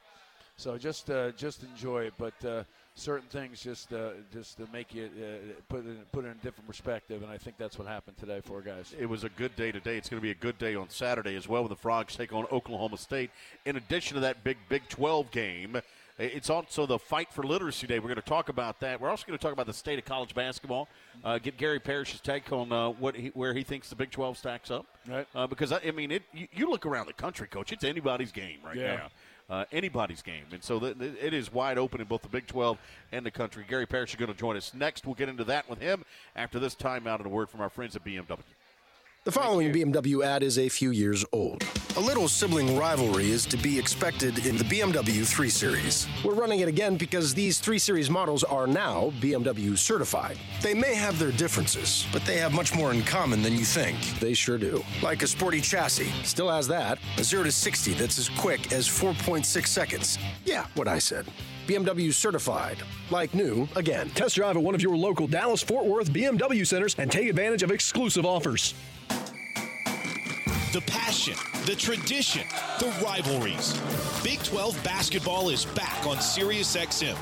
[0.57, 2.13] so just uh, just enjoy it.
[2.17, 2.63] But uh,
[2.95, 6.43] certain things just uh, just to make you uh, put it, put it in a
[6.43, 7.23] different perspective.
[7.23, 8.93] And I think that's what happened today for guys.
[8.97, 9.97] it was a good day today.
[9.97, 12.31] It's going to be a good day on Saturday as well when the Frogs take
[12.33, 13.31] on Oklahoma State.
[13.65, 15.81] In addition to that big Big 12 game,
[16.17, 17.99] it's also the Fight for Literacy Day.
[17.99, 18.99] We're going to talk about that.
[19.01, 20.87] We're also going to talk about the state of college basketball.
[21.23, 24.37] Uh, get Gary Parrish's take on uh, what he, where he thinks the Big 12
[24.37, 24.85] stacks up.
[25.07, 25.27] Right.
[25.33, 27.71] Uh, because I, I mean, it, you, you look around the country, coach.
[27.71, 28.95] It's anybody's game right Yeah.
[28.95, 29.07] now.
[29.49, 32.47] Uh, anybody's game, and so th- th- it is wide open in both the Big
[32.47, 32.77] 12
[33.11, 33.65] and the country.
[33.67, 35.05] Gary Parrish is going to join us next.
[35.05, 36.05] We'll get into that with him
[36.37, 38.37] after this timeout and a word from our friends at BMW.
[39.23, 41.63] The following BMW ad is a few years old.
[41.95, 46.07] A little sibling rivalry is to be expected in the BMW 3 Series.
[46.25, 50.39] We're running it again because these 3 Series models are now BMW certified.
[50.63, 53.95] They may have their differences, but they have much more in common than you think.
[54.19, 54.83] They sure do.
[55.03, 56.97] Like a sporty chassis, still has that.
[57.19, 60.17] A 0 to 60 that's as quick as 4.6 seconds.
[60.45, 61.27] Yeah, what I said.
[61.71, 62.77] BMW certified.
[63.11, 64.09] Like new, again.
[64.09, 67.63] Test drive at one of your local Dallas Fort Worth BMW centers and take advantage
[67.63, 68.73] of exclusive offers.
[70.73, 72.43] The passion, the tradition,
[72.79, 73.79] the rivalries.
[74.21, 77.17] Big 12 basketball is back on SiriusXM.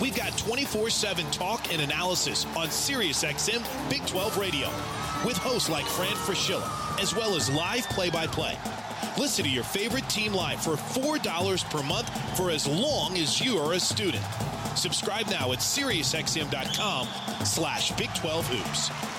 [0.00, 4.68] We've got 24 7 talk and analysis on SiriusXM Big 12 Radio
[5.24, 8.58] with hosts like Fran Fraschilla, as well as live play by play.
[9.18, 13.58] Listen to your favorite team live for $4 per month for as long as you
[13.58, 14.24] are a student.
[14.74, 17.08] Subscribe now at SiriusXM.com
[17.44, 19.15] slash Big 12 Hoops.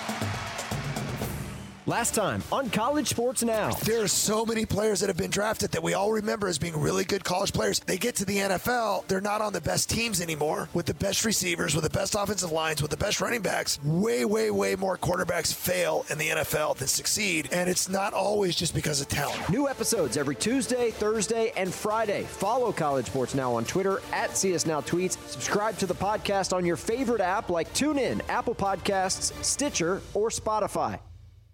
[1.88, 3.72] Last time on College Sports Now.
[3.72, 6.78] There are so many players that have been drafted that we all remember as being
[6.78, 7.80] really good college players.
[7.80, 11.24] They get to the NFL, they're not on the best teams anymore with the best
[11.24, 13.80] receivers, with the best offensive lines, with the best running backs.
[13.86, 17.48] Way, way, way more quarterbacks fail in the NFL than succeed.
[17.54, 19.50] And it's not always just because of talent.
[19.50, 22.24] New episodes every Tuesday, Thursday, and Friday.
[22.24, 25.18] Follow College Sports Now on Twitter at CS Now Tweets.
[25.30, 31.00] Subscribe to the podcast on your favorite app like TuneIn, Apple Podcasts, Stitcher, or Spotify.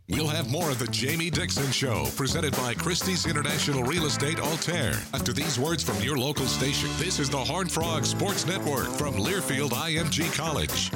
[0.10, 4.92] We'll have more of the Jamie Dixon Show, presented by Christie's International Real Estate Altair.
[5.14, 9.14] After these words from your local station, this is the Horn Frog Sports Network from
[9.16, 10.92] Learfield IMG College.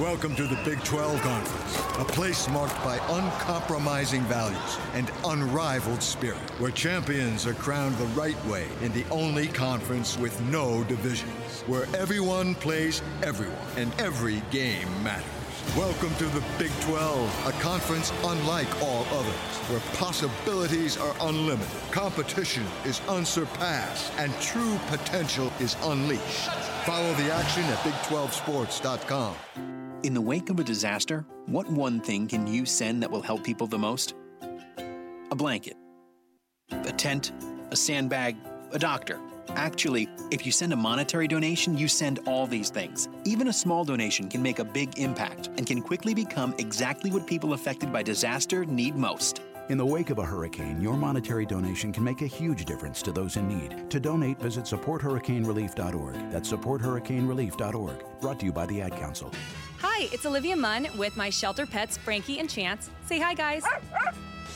[0.00, 6.50] Welcome to the Big 12 Conference, a place marked by uncompromising values and unrivaled spirit,
[6.58, 11.86] where champions are crowned the right way in the only conference with no divisions, where
[11.94, 15.41] everyone plays everyone and every game matters.
[15.76, 19.34] Welcome to the Big 12, a conference unlike all others,
[19.70, 26.50] where possibilities are unlimited, competition is unsurpassed, and true potential is unleashed.
[26.84, 29.34] Follow the action at Big12Sports.com.
[30.02, 33.42] In the wake of a disaster, what one thing can you send that will help
[33.42, 34.14] people the most?
[35.30, 35.78] A blanket,
[36.70, 37.32] a tent,
[37.70, 38.36] a sandbag,
[38.72, 39.18] a doctor.
[39.56, 43.08] Actually, if you send a monetary donation, you send all these things.
[43.24, 47.26] Even a small donation can make a big impact and can quickly become exactly what
[47.26, 49.42] people affected by disaster need most.
[49.68, 53.12] In the wake of a hurricane, your monetary donation can make a huge difference to
[53.12, 53.88] those in need.
[53.90, 56.30] To donate, visit supporthurricanerelief.org.
[56.30, 58.20] That's supporthurricanerelief.org.
[58.20, 59.30] Brought to you by the Ad Council.
[59.78, 62.90] Hi, it's Olivia Munn with my shelter pets, Frankie and Chance.
[63.06, 63.62] Say hi, guys.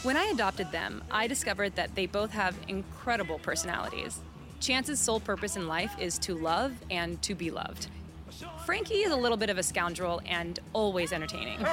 [0.02, 4.20] When I adopted them, I discovered that they both have incredible personalities.
[4.66, 7.86] Chance's sole purpose in life is to love and to be loved.
[8.64, 11.64] Frankie is a little bit of a scoundrel and always entertaining.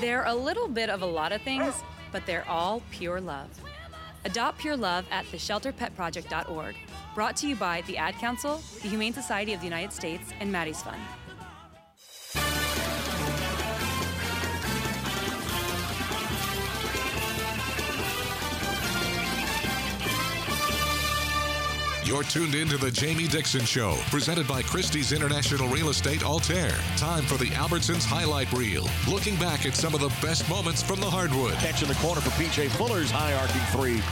[0.00, 1.74] They're a little bit of a lot of things,
[2.10, 3.50] but they're all pure love.
[4.24, 6.74] Adopt Pure Love at theshelterpetproject.org.
[7.14, 10.50] Brought to you by the Ad Council, the Humane Society of the United States, and
[10.50, 11.00] Maddie's Fund.
[22.10, 26.76] You're tuned in to the Jamie Dixon Show, presented by Christie's International Real Estate Altair.
[26.96, 30.98] Time for the Albertsons Highlight Reel, looking back at some of the best moments from
[30.98, 31.54] the hardwood.
[31.58, 34.02] Catch in the corner for PJ Fuller's high arcing three.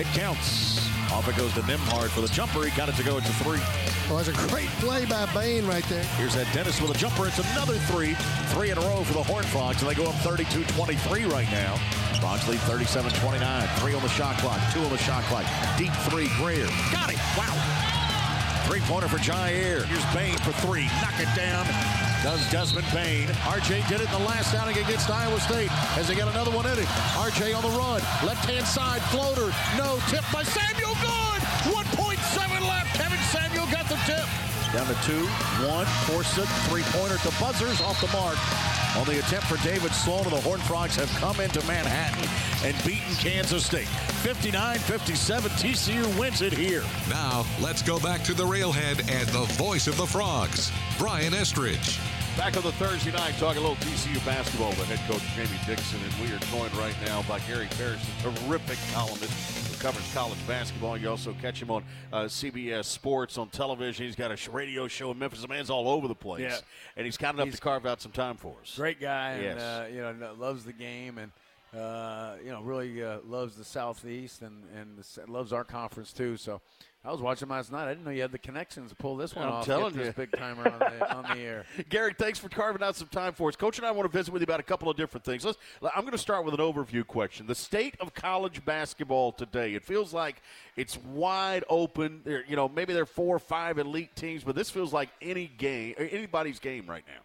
[0.00, 0.81] It counts.
[1.12, 2.64] Off it goes to Nembhard for the jumper.
[2.64, 3.18] He got it to go.
[3.18, 3.60] It's a three.
[4.08, 6.04] Well, that's a great play by Bane right there.
[6.16, 7.28] Here's that Dennis with a jumper.
[7.28, 8.14] It's another three.
[8.48, 11.76] Three in a row for the Horn Frogs, and they go up 32-23 right now.
[12.18, 13.78] Frogs lead 37-29.
[13.80, 14.60] Three on the shot clock.
[14.72, 15.44] Two on the shot clock.
[15.76, 16.28] Deep three.
[16.38, 16.66] Grayer.
[16.90, 17.18] Got it.
[17.36, 17.52] Wow.
[18.66, 19.84] Three-pointer for Jaire.
[19.84, 20.86] Here's Bane for three.
[21.02, 21.66] Knock it down.
[22.22, 23.26] Does Desmond Bane.
[23.50, 26.66] RJ did it in the last outing against Iowa State as they got another one
[26.66, 26.86] in it.
[27.18, 28.00] RJ on the run.
[28.24, 29.52] Left-hand side floater.
[29.76, 29.98] No.
[30.06, 30.94] Tip by Samuel.
[31.02, 31.42] Good.
[31.74, 32.94] 1.7 left.
[32.94, 34.22] Kevin Samuel got the tip.
[34.72, 35.26] Down to two.
[35.66, 35.86] One.
[36.06, 36.48] Forsyth.
[36.70, 38.38] Three-pointer to buzzers off the mark.
[38.96, 42.28] On the attempt for David Sloan, the Horned Frogs have come into Manhattan
[42.62, 43.88] and beaten Kansas State.
[44.22, 46.84] 59-57, TCU wins it here.
[47.08, 51.98] Now, let's go back to the railhead and the voice of the Frogs, Brian Estridge.
[52.36, 56.00] Back on the Thursday night, talking a little TCU basketball with head coach Jamie Dixon,
[56.02, 60.38] and we are joined right now by Gary Parrish, a terrific columnist who covers college
[60.48, 60.96] basketball.
[60.96, 64.06] You also catch him on uh, CBS Sports on television.
[64.06, 65.42] He's got a radio show in Memphis.
[65.42, 66.56] The man's all over the place, Yeah.
[66.96, 68.74] and he's kind enough He's- to carve out some time for us.
[68.76, 71.30] Great guy, and uh, you know loves the game, and
[71.78, 76.36] uh, you know really uh, loves the Southeast, and and the, loves our conference too.
[76.38, 76.60] So.
[77.04, 77.86] I was watching last night.
[77.86, 79.66] I didn't know you had the connections to pull this one I'm off.
[79.66, 80.04] telling get you.
[80.04, 81.64] this big timer on the, on the air.
[81.88, 83.56] Gary, thanks for carving out some time for us.
[83.56, 85.44] Coach and I want to visit with you about a couple of different things.
[85.44, 87.48] Let's, I'm going to start with an overview question.
[87.48, 89.74] The state of college basketball today.
[89.74, 90.42] It feels like
[90.76, 92.20] it's wide open.
[92.22, 95.08] There, you know, maybe there are four or five elite teams, but this feels like
[95.20, 97.22] any game, anybody's game right now.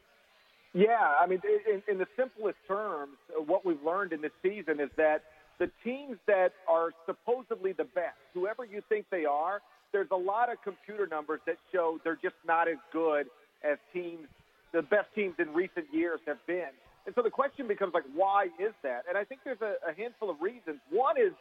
[0.74, 4.80] Yeah, I mean, in, in the simplest terms, uh, what we've learned in this season
[4.80, 5.24] is that
[5.60, 10.52] the teams that are supposedly the best, whoever you think they are, there's a lot
[10.52, 13.28] of computer numbers that show they're just not as good
[13.64, 14.28] as teams,
[14.74, 16.70] the best teams in recent years have been.
[17.06, 19.04] And so the question becomes like, why is that?
[19.08, 20.80] And I think there's a, a handful of reasons.
[20.92, 21.32] One is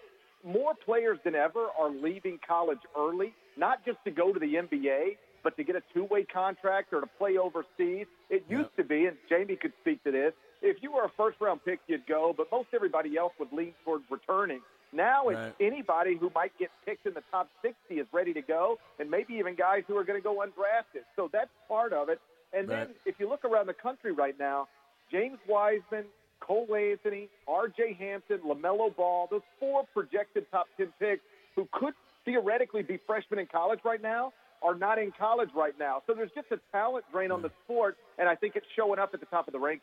[0.45, 5.17] more players than ever are leaving college early, not just to go to the NBA,
[5.43, 8.07] but to get a two-way contract or to play overseas.
[8.31, 11.65] It used to be, and Jamie could speak to this, if you were a first-round
[11.65, 14.61] pick, you'd go, but most everybody else would lean towards returning.
[14.93, 15.55] Now it's Right.
[15.61, 19.35] anybody who might get picked in the top 60 is ready to go, and maybe
[19.35, 21.05] even guys who are going to go undrafted.
[21.17, 22.21] So that's part of it.
[22.53, 24.69] And then if you look around the country right now,
[25.11, 26.07] James Wiseman,
[26.41, 27.95] Cole Anthony, R.J.
[27.95, 31.23] Hampton, LaMelo Ball, those four projected top 10 picks
[31.55, 36.03] who could theoretically be freshmen in college right now are not in college right now.
[36.07, 39.13] So there's just a talent drain on the sport, and I think it's showing up
[39.13, 39.81] at the top of the rankings.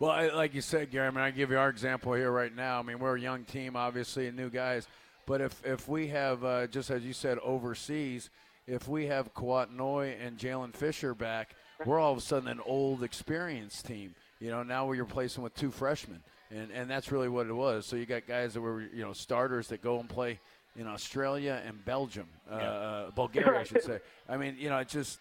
[0.00, 2.56] Well, I, like you said, Gary, I mean, I give you our example here right
[2.56, 2.78] now.
[2.78, 4.88] I mean, we're a young team, obviously, and new guys.
[5.26, 8.30] But if, if we have, uh, just as you said, overseas,
[8.66, 12.60] if we have Kouat Noi and Jaylen Fisher back, we're all of a sudden an
[12.64, 14.14] old, experienced team.
[14.38, 17.84] You know, now we're replacing with two freshmen, and and that's really what it was.
[17.84, 20.40] So you got guys that were you know starters that go and play
[20.76, 24.00] in Australia and Belgium, uh, uh, Bulgaria, I should say.
[24.28, 25.20] I mean, you know, it just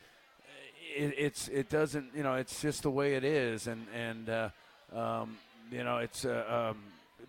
[0.96, 4.50] it, it's it doesn't you know it's just the way it is, and and uh,
[4.96, 5.38] um,
[5.72, 6.78] you know it's uh, um,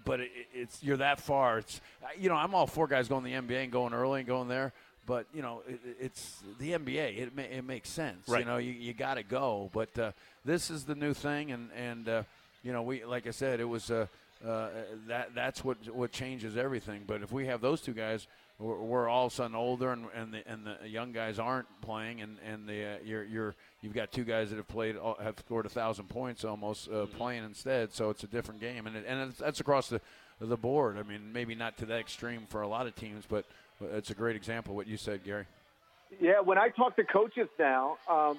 [0.04, 1.58] but it, it's you're that far.
[1.58, 1.80] It's
[2.18, 4.48] you know I'm all for guys going to the NBA and going early and going
[4.48, 4.72] there.
[5.06, 7.18] But you know, it, it's the NBA.
[7.18, 8.28] It, ma- it makes sense.
[8.28, 8.40] Right.
[8.40, 9.70] You know, you, you got to go.
[9.72, 10.12] But uh,
[10.44, 12.22] this is the new thing, and and uh,
[12.62, 14.06] you know, we like I said, it was uh,
[14.46, 14.68] uh,
[15.08, 17.02] that that's what what changes everything.
[17.06, 18.26] But if we have those two guys,
[18.60, 21.66] we're, we're all of a sudden older, and and the, and the young guys aren't
[21.80, 25.38] playing, and and the uh, you're you're you've got two guys that have played have
[25.38, 27.92] scored a thousand points almost uh, playing instead.
[27.92, 30.00] So it's a different game, and it, and it's, that's across the
[30.40, 30.98] the board.
[30.98, 33.44] I mean, maybe not to that extreme for a lot of teams, but
[33.80, 35.46] it's a great example what you said, Gary.
[36.20, 38.38] Yeah, when I talk to coaches now, um,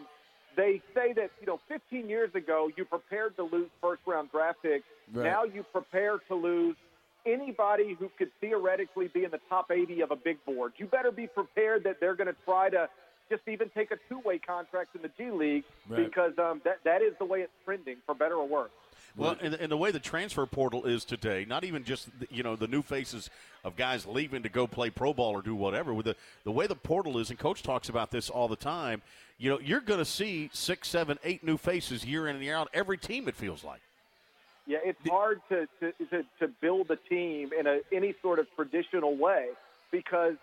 [0.56, 4.62] they say that you know 15 years ago you prepared to lose first round draft
[4.62, 4.86] picks.
[5.14, 5.26] Right.
[5.26, 6.76] Now you prepare to lose
[7.26, 10.74] anybody who could theoretically be in the top 80 of a big board.
[10.78, 12.90] You better be prepared that they're going to try to
[13.30, 16.06] just even take a two way contract in the G League Right.
[16.06, 18.72] because um, that that is the way it's trending for better or worse.
[19.18, 22.44] Well, and, and the way the transfer portal is today, not even just the- you
[22.44, 23.30] know the new faces
[23.64, 25.94] of guys leaving to go play pro ball or do whatever.
[25.94, 29.02] With the the way the portal is, and coach talks about this all the time.
[29.38, 32.56] You know, you're going to see six, seven, eight new faces year in and year
[32.56, 32.70] out.
[32.76, 33.82] Every team, it feels like.
[34.68, 38.46] Yeah, it's hard to, to, to, to build a team in a, any sort of
[38.56, 39.48] traditional way
[39.92, 40.36] because,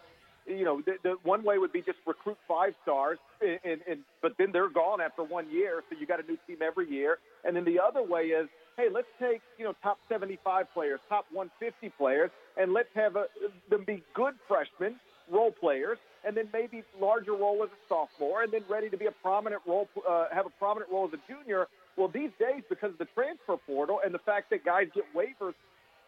[0.46, 4.00] you know, the, the one way would be just recruit five stars, and, and, and
[4.20, 7.18] but then they're gone after one year, so you got a new team every year.
[7.44, 11.26] And then the other way is, hey, let's take you know top 75 players, top
[11.32, 13.26] 150 players, and let's have a,
[13.70, 14.96] them be good freshmen,
[15.30, 19.06] role players, and then maybe larger role as a sophomore, and then ready to be
[19.06, 21.68] a prominent role, uh, have a prominent role as a junior.
[21.98, 25.54] Well, these days, because of the transfer portal and the fact that guys get waivers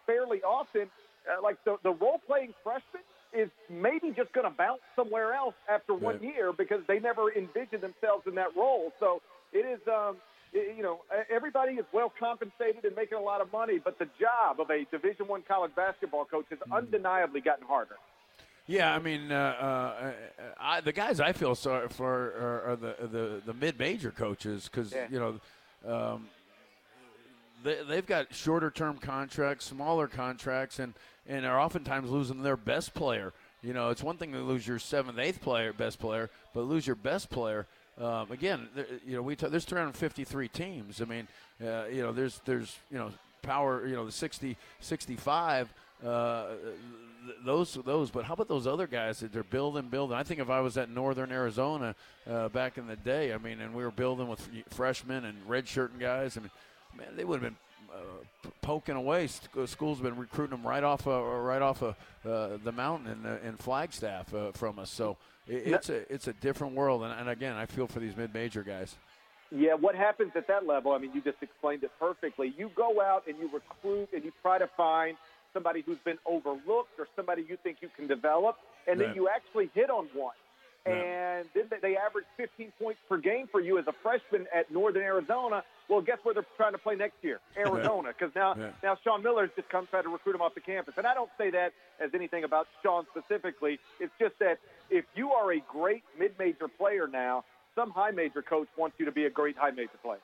[0.06, 0.88] fairly often,
[1.28, 5.54] uh, like the, the role playing freshman is maybe just going to bounce somewhere else
[5.68, 6.22] after one Right.
[6.34, 8.92] year because they never envisioned themselves in that role.
[9.00, 9.20] So
[9.52, 10.16] it is, um,
[10.54, 14.08] i- you know, everybody is well compensated and making a lot of money, but the
[14.18, 17.96] job of a Division One college basketball coach has undeniably gotten harder.
[18.66, 20.12] Yeah, I mean, uh, uh,
[20.60, 24.68] I, the guys I feel sorry for are, are the the, the mid major coaches
[24.70, 25.06] because Yeah.
[25.10, 25.40] you know
[25.86, 26.28] um,
[27.62, 30.94] they, they've got shorter term contracts, smaller contracts, and
[31.26, 33.32] and are oftentimes losing their best player.
[33.62, 36.86] You know, it's one thing to lose your seventh, eighth player, best player, but lose
[36.86, 37.66] your best player.
[37.98, 41.02] Um, again, there, you know, we t- there's 353 teams.
[41.02, 41.28] I mean,
[41.62, 43.12] uh, you know, there's there's you know
[43.42, 45.72] power, you know, the 60, 65.
[46.04, 46.46] Uh,
[47.26, 50.16] th- those those, but how about those other guys that they're building, building?
[50.16, 51.94] I think if I was at Northern Arizona
[52.28, 55.98] uh, back in the day, I mean, and we were building with freshmen and redshirting
[56.00, 56.36] guys.
[56.36, 56.50] I mean,
[56.96, 57.58] man, they would have been
[57.94, 57.98] uh,
[58.42, 59.26] p- poking away.
[59.26, 63.12] Sc- Schools have been recruiting them right off, uh, right off of uh, the mountain
[63.12, 64.90] in, uh, in Flagstaff uh, from us.
[64.90, 68.16] So it, it's a it's a different world, and, and again, I feel for these
[68.16, 68.96] mid-major guys.
[69.52, 70.92] Yeah, what happens at that level?
[70.92, 72.54] I mean, you just explained it perfectly.
[72.56, 75.16] You go out and you recruit and you try to find
[75.52, 79.70] somebody who's been overlooked or somebody you think you can develop, and then you actually
[79.74, 80.34] hit on one.
[80.86, 80.92] Yeah.
[80.94, 84.70] And then they- they average 15 points per game for you as a freshman at
[84.70, 85.62] Northern Arizona.
[85.88, 87.38] Well, guess where they're trying to play next year?
[87.56, 88.70] Arizona, because now Yeah.
[88.82, 90.94] now Sean Miller's just come try to recruit him off the campus.
[90.96, 93.78] And I don't say that as anything about Sean specifically.
[93.98, 94.58] It's just that
[94.88, 99.12] if you are a great mid-major player now, some high major coach wants you to
[99.12, 100.20] be a great high major player.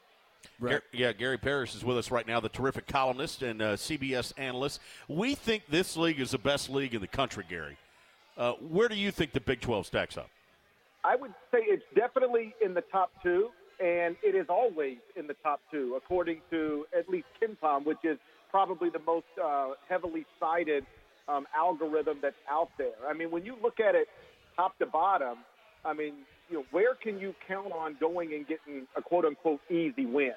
[0.61, 4.33] Gar- yeah, Gary Parrish is with us right now, the terrific columnist and uh, CBS
[4.37, 4.81] analyst.
[5.09, 7.77] We think this league is the best league in the country, Gary.
[8.37, 10.29] Uh, where do you think the Big 12 stacks up?
[11.05, 15.37] I would say it's definitely in the top two, and it is always in the
[15.43, 18.19] top two, according to at least KenPom, which is
[18.51, 20.85] probably the most uh, heavily cited
[21.29, 22.95] um, algorithm that's out there.
[23.09, 24.09] I mean, when you look at it
[24.57, 25.39] top to bottom,
[25.85, 26.15] I mean,
[26.51, 30.33] you know, where can you count on going and getting a quote unquote easy win?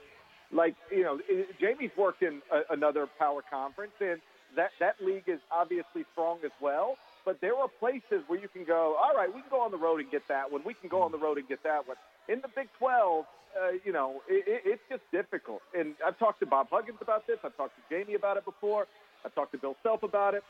[0.52, 4.20] Like, you know, i- Jamie's worked in a, another power conference, and
[4.56, 6.96] that, that league is obviously strong as well.
[7.26, 9.78] But there are places where you can go, all right, we can go on the
[9.78, 10.62] road and get that one.
[10.66, 11.98] We can go on the road and get that one.
[12.28, 15.62] In the Big 12, uh, you know, it, it, it's just difficult.
[15.78, 17.38] And I've talked to Bob Huggins about this.
[17.44, 18.88] I've talked to Jamie about it before.
[19.26, 20.44] I've talked to Bill Self about it.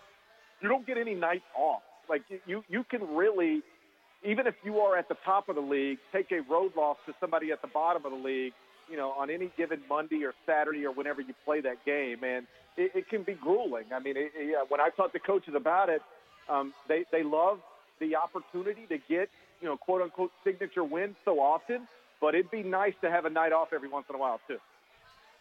[0.62, 1.82] You don't get any nights off.
[2.10, 3.62] Like, you, you can really,
[4.24, 7.14] even if you are at the top of the league, take a road loss to
[7.20, 8.54] somebody at the bottom of the league,
[8.90, 12.24] you know, on any given Monday or Saturday or whenever you play that game.
[12.24, 12.46] And
[12.76, 13.86] it, it can be grueling.
[13.94, 16.02] I mean, it, it, when I talk to coaches about it,
[16.50, 17.60] um, they, they love
[18.00, 19.30] the opportunity to get,
[19.62, 21.88] you know, quote unquote signature wins so often,
[22.20, 24.58] but it'd be nice to have a night off every once in a while, too.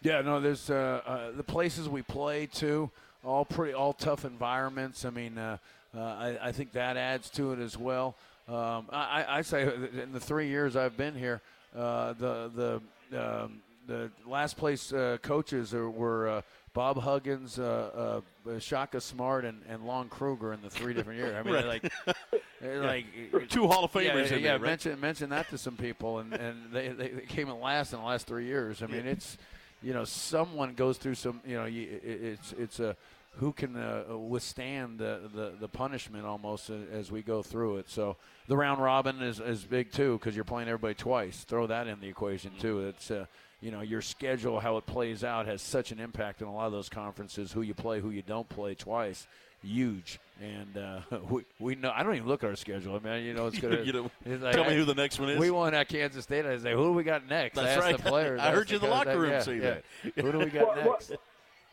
[0.03, 2.91] Yeah, no, there's uh, uh, the places we play too,
[3.25, 5.05] all pretty, all tough environments.
[5.05, 5.57] I mean, uh,
[5.97, 8.15] uh, I, I think that adds to it as well.
[8.49, 9.63] Um, I, I say
[10.03, 11.41] in the three years I've been here,
[11.77, 12.81] uh, the
[13.13, 16.43] the um, the last place uh, coaches are, were uh,
[16.75, 21.35] Bob Huggins, uh, uh, Shaka Smart, and, and Lon Kruger in the three different years.
[21.35, 21.67] I mean, Right.
[21.67, 21.93] like,
[22.63, 22.81] Yeah.
[22.81, 24.63] like Two Hall of Famers Yeah, in yeah, there, yeah, right?
[24.63, 27.99] mention mention that to some people, and, and they, they, they came in last in
[28.01, 28.83] the last three years.
[28.83, 29.13] I mean, Yeah.
[29.13, 29.37] it's
[29.83, 32.97] you know someone goes through some you know it's it's a
[33.37, 37.89] who can uh, withstand the, the, the punishment almost as we go through it.
[37.89, 38.17] So
[38.49, 41.45] the round robin is, is big too because you're playing everybody twice.
[41.45, 42.89] Throw that in the equation too.
[42.89, 43.27] It's uh,
[43.61, 46.67] you know your schedule, how it plays out, has such an impact in a lot
[46.67, 47.53] of those conferences.
[47.53, 49.27] Who you play, who you don't play twice,
[49.63, 50.21] huge.
[50.41, 51.01] And uh,
[51.31, 51.93] we we know.
[51.95, 52.95] I don't even look at our schedule.
[52.97, 55.31] I mean, you know, it's gonna You know, it's tell me who the next one
[55.31, 55.39] is.
[55.39, 56.47] We won at Kansas State.
[56.47, 57.57] I say, who do we got next?
[57.57, 57.97] That's I asked right.
[57.97, 58.41] the players.
[58.41, 59.61] I heard you in the locker room yeah, say yeah.
[59.61, 60.25] that.
[60.25, 61.11] Who do we got Well, well, next?
[61.11, 61.19] Well,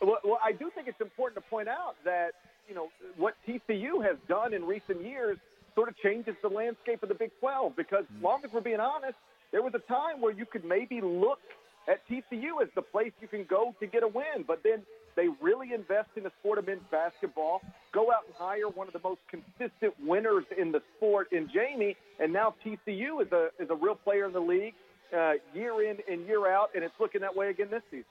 [0.00, 2.32] well, I do think it's important to point out that
[2.68, 5.38] you know what TCU has done in recent years
[5.74, 8.16] sort of changes the landscape of the Big 12 because, Mm.
[8.16, 9.18] as long as we're being honest,
[9.52, 11.40] there was a time where you could maybe look
[11.86, 14.84] at TCU as the place you can go to get a win, but then
[15.14, 17.60] they really invest in the sport of men's basketball,
[17.92, 21.96] go out and hire one of the most consistent winners in the sport in Jamie,
[22.18, 24.74] and now TCU is a is a real player in the league
[25.16, 28.04] uh, year in and year out, and it's looking that way again this season.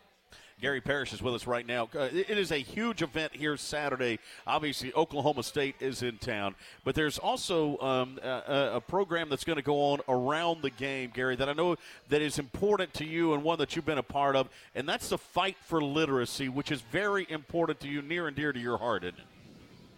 [0.62, 1.90] Gary Parrish is with us right now.
[1.94, 4.20] Uh, it is a huge event here Saturday.
[4.48, 9.58] Obviously, Oklahoma State is in town, but there's also um, a, a program that's going
[9.58, 11.76] to go on around the game, Gary, that I know
[12.08, 15.10] that is important to you and one that you've been a part of, and that's
[15.10, 18.78] the fight for literacy, which is very important to you, near and dear to your
[18.78, 19.26] heart, isn't it?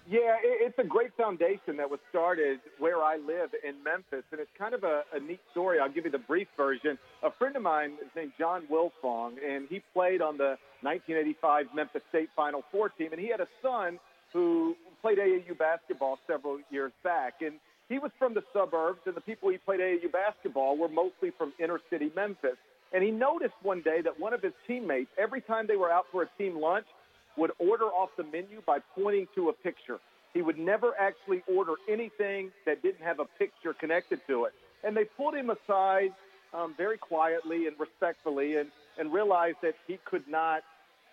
[0.09, 4.49] Yeah, it's a great foundation that was started where I live in Memphis, and it's
[4.57, 5.79] kind of a, a neat story.
[5.81, 6.97] I'll give you the brief version.
[7.23, 12.01] A friend of mine is named John Wilfong, and he played on the 1985 Memphis
[12.07, 13.99] State Final Four team, and he had a son
[14.31, 17.55] who played AAU basketball several years back, and
[17.89, 21.51] he was from the suburbs, and the people he played AAU basketball were mostly from
[21.59, 22.55] inner city Memphis.
[22.93, 26.05] And he noticed one day that one of his teammates, every time they were out
[26.13, 26.85] for a team lunch,
[27.37, 29.99] would order off the menu by pointing to a picture.
[30.33, 34.53] He would never actually order anything that didn't have a picture connected to it.
[34.83, 36.11] And they pulled him aside
[36.53, 38.69] um, very quietly and respectfully and,
[38.99, 40.61] and realized that he could not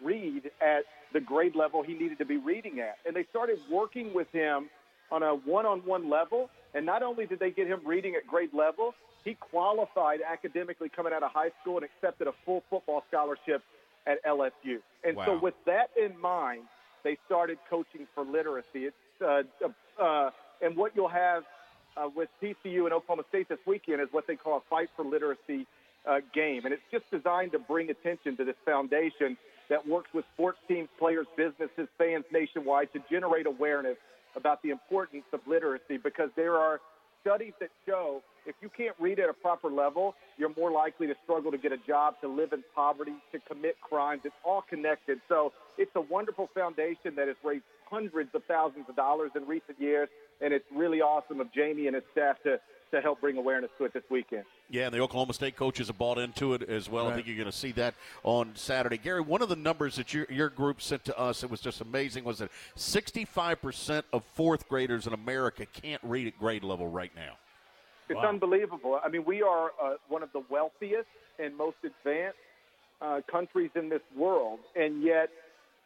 [0.03, 2.97] read at the grade level he needed to be reading at.
[3.07, 4.69] And they started working with him
[5.11, 6.51] on a one on one level.
[6.75, 8.95] And not only did they get him reading at grade level,
[9.25, 13.63] he qualified academically coming out of high school and accepted a full football scholarship
[14.07, 14.79] at LSU.
[15.05, 16.63] And so, with that in mind,
[17.03, 18.91] they started coaching for literacy.
[18.91, 19.43] It's uh,
[20.03, 20.31] uh,
[20.63, 21.45] and what you'll have
[21.97, 25.05] uh, with TCU and Oklahoma State this weekend is what they call a fight for
[25.05, 25.67] literacy
[26.07, 29.37] uh, game, and it's just designed to bring attention to this foundation
[29.71, 33.97] that works with sports teams, players, businesses, fans nationwide to generate awareness
[34.37, 36.81] about the importance of literacy because there are
[37.23, 41.15] studies that show if you can't read at a proper level, you're more likely to
[41.25, 44.23] struggle to get a job, to live in poverty, to commit crimes.
[44.25, 45.21] It's all connected.
[45.29, 49.81] So it's a wonderful foundation that has raised hundreds of thousands of dollars in recent
[49.81, 50.09] years,
[50.41, 52.59] and it's really awesome of Jamie and his staff to,
[52.91, 54.45] to help bring awareness to it this weekend.
[54.69, 57.09] Yeah, and the Oklahoma State coaches have bought into it as well.
[57.09, 58.99] I think you're going to see that on Saturday.
[58.99, 61.81] Gary, one of the numbers that your, your group sent to us, it was just
[61.81, 67.13] amazing, was that 65% of fourth graders in America can't read at grade level right
[67.15, 67.35] now.
[68.09, 69.01] It's unbelievable.
[69.03, 72.39] I mean, we are uh, one of the wealthiest and most advanced
[73.01, 75.31] uh, countries in this world, and yet,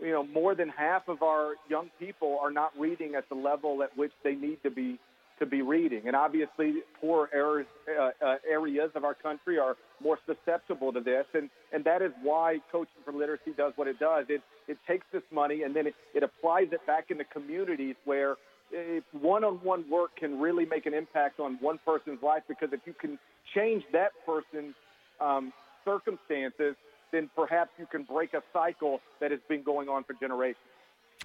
[0.01, 3.83] you know, more than half of our young people are not reading at the level
[3.83, 4.99] at which they need to be
[5.39, 6.03] to be reading.
[6.07, 11.27] And obviously, poor areas, uh, uh, areas of our country are more susceptible to this,
[11.35, 14.27] and and that is why Coaching for Literacy does what it does.
[14.29, 18.37] It it takes this money and then it, it applies it back into communities where
[18.71, 22.93] if one-on-one work can really make an impact on one person's life because if you
[22.93, 23.19] can
[23.55, 24.75] change that person's
[25.21, 25.53] um,
[25.85, 26.75] circumstances,
[27.13, 30.57] then perhaps you can break a cycle that has been going on for generations.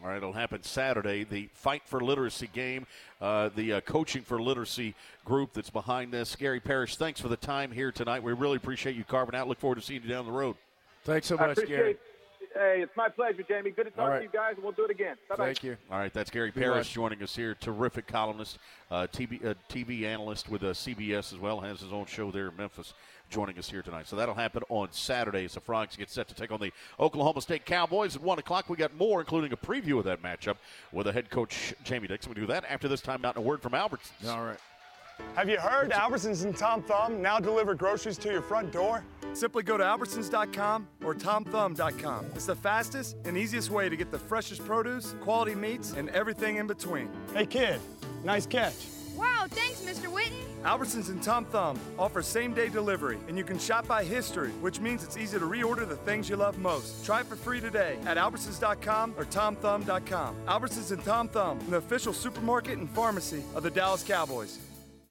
[0.01, 1.23] All right, it'll happen Saturday.
[1.23, 2.87] The Fight for Literacy game,
[3.21, 6.35] uh, the uh, Coaching for Literacy group that's behind this.
[6.35, 8.23] Gary Parrish, thanks for the time here tonight.
[8.23, 9.47] We really appreciate you carving out.
[9.47, 10.55] Look forward to seeing you down the road.
[11.03, 11.97] Thanks so much, appreciate Gary.
[12.55, 13.71] Hey, it's my pleasure, Jamie.
[13.71, 14.17] Good to talk All right.
[14.19, 15.15] to you guys, and we'll do it again.
[15.27, 15.45] Bye-bye.
[15.45, 15.75] Thank you.
[15.91, 16.93] All right, that's Gary Be Parrish blessed.
[16.93, 17.55] joining us here.
[17.55, 18.59] Terrific columnist,
[18.91, 21.59] uh, TV, uh, TV analyst with uh, CBS as well.
[21.61, 22.93] Has his own show there in Memphis.
[23.31, 24.07] Joining us here tonight.
[24.07, 27.41] So that'll happen on Saturday as the Frogs get set to take on the Oklahoma
[27.41, 28.69] State Cowboys at 1 o'clock.
[28.69, 30.57] We got more, including a preview of that matchup
[30.91, 32.31] with the head coach, Jamie Dixon.
[32.35, 34.27] We do that after this time out and a word from Albertsons.
[34.27, 34.57] All right.
[35.35, 39.03] Have you heard Albertsons and Tom Thumb now deliver groceries to your front door?
[39.33, 42.25] Simply go to Albertsons.com or TomThumb.com.
[42.35, 46.57] It's the fastest and easiest way to get the freshest produce, quality meats, and everything
[46.57, 47.09] in between.
[47.33, 47.79] Hey, kid,
[48.23, 48.75] nice catch.
[49.15, 50.11] Wow, thanks, Mr.
[50.11, 50.43] Whitten.
[50.63, 54.79] Albertsons and Tom Thumb offer same day delivery, and you can shop by history, which
[54.79, 57.05] means it's easy to reorder the things you love most.
[57.05, 60.35] Try it for free today at Albertsons.com or TomThumb.com.
[60.47, 64.59] Albertsons and Tom Thumb, the official supermarket and pharmacy of the Dallas Cowboys.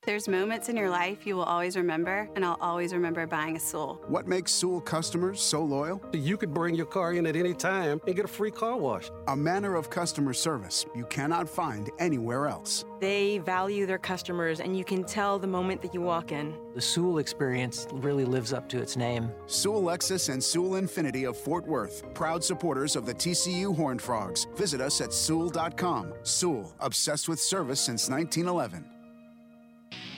[0.05, 3.61] There's moments in your life you will always remember, and I'll always remember buying a
[3.61, 4.03] Sewell.
[4.09, 6.03] What makes Sewell customers so loyal?
[6.13, 9.13] You could bring your car in at any time and get a free car wash.
[9.29, 12.85] A manner of customer service you cannot find anywhere else.
[12.99, 16.53] They value their customers, and you can tell the moment that you walk in.
[16.75, 19.31] The Sewell experience really lives up to its name.
[19.47, 24.49] Sewell Lexus and Sewell Infiniti of Fort Worth, proud supporters of the TCU Horned Frogs.
[24.57, 26.13] Visit us at Sewell.com.
[26.25, 28.92] Sewell, obsessed with service since 1911.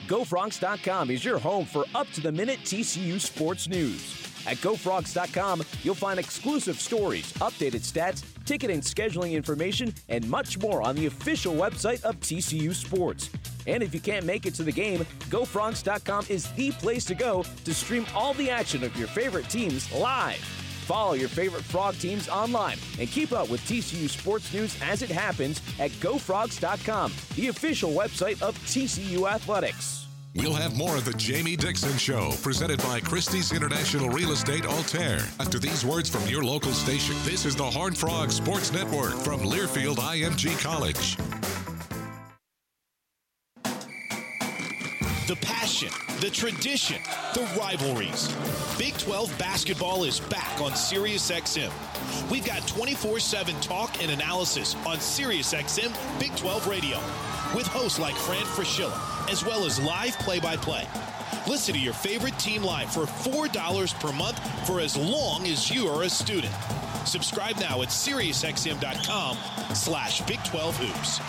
[0.07, 4.21] GoFrogs.com is your home for up to the minute TCU sports news.
[4.45, 10.83] At GoFrogs.com, you'll find exclusive stories, updated stats, ticket and scheduling information, and much more
[10.83, 13.31] on the official website of TCU Sports.
[13.65, 14.99] And if you can't make it to the game,
[15.29, 19.91] GoFrogs.com is the place to go to stream all the action of your favorite teams
[19.91, 20.64] live.
[20.85, 25.09] Follow your favorite Frog teams online and keep up with TCU sports news as it
[25.09, 30.05] happens at GoFrogs.com, the official website of TCU Athletics.
[30.35, 35.19] We'll have more of the Jamie Dixon Show, presented by Christie's International Real Estate Altair.
[35.39, 39.39] After these words from your local station, this is the Horn Frog Sports Network from
[39.39, 41.17] Learfield IMG College.
[45.27, 47.01] The passion, the tradition,
[47.33, 48.31] the rivalries.
[48.77, 51.71] Big 12 basketball is back on SiriusXM.
[52.29, 56.97] We've got 24 7 talk and analysis on SiriusXM Big 12 Radio
[57.55, 60.87] with hosts like Fran Fraschilla, as well as live play by play.
[61.47, 65.87] Listen to your favorite team live for $4 per month for as long as you
[65.87, 66.53] are a student.
[67.05, 69.37] Subscribe now at SiriusXM.com
[69.73, 71.19] slash Big 12 Hoops.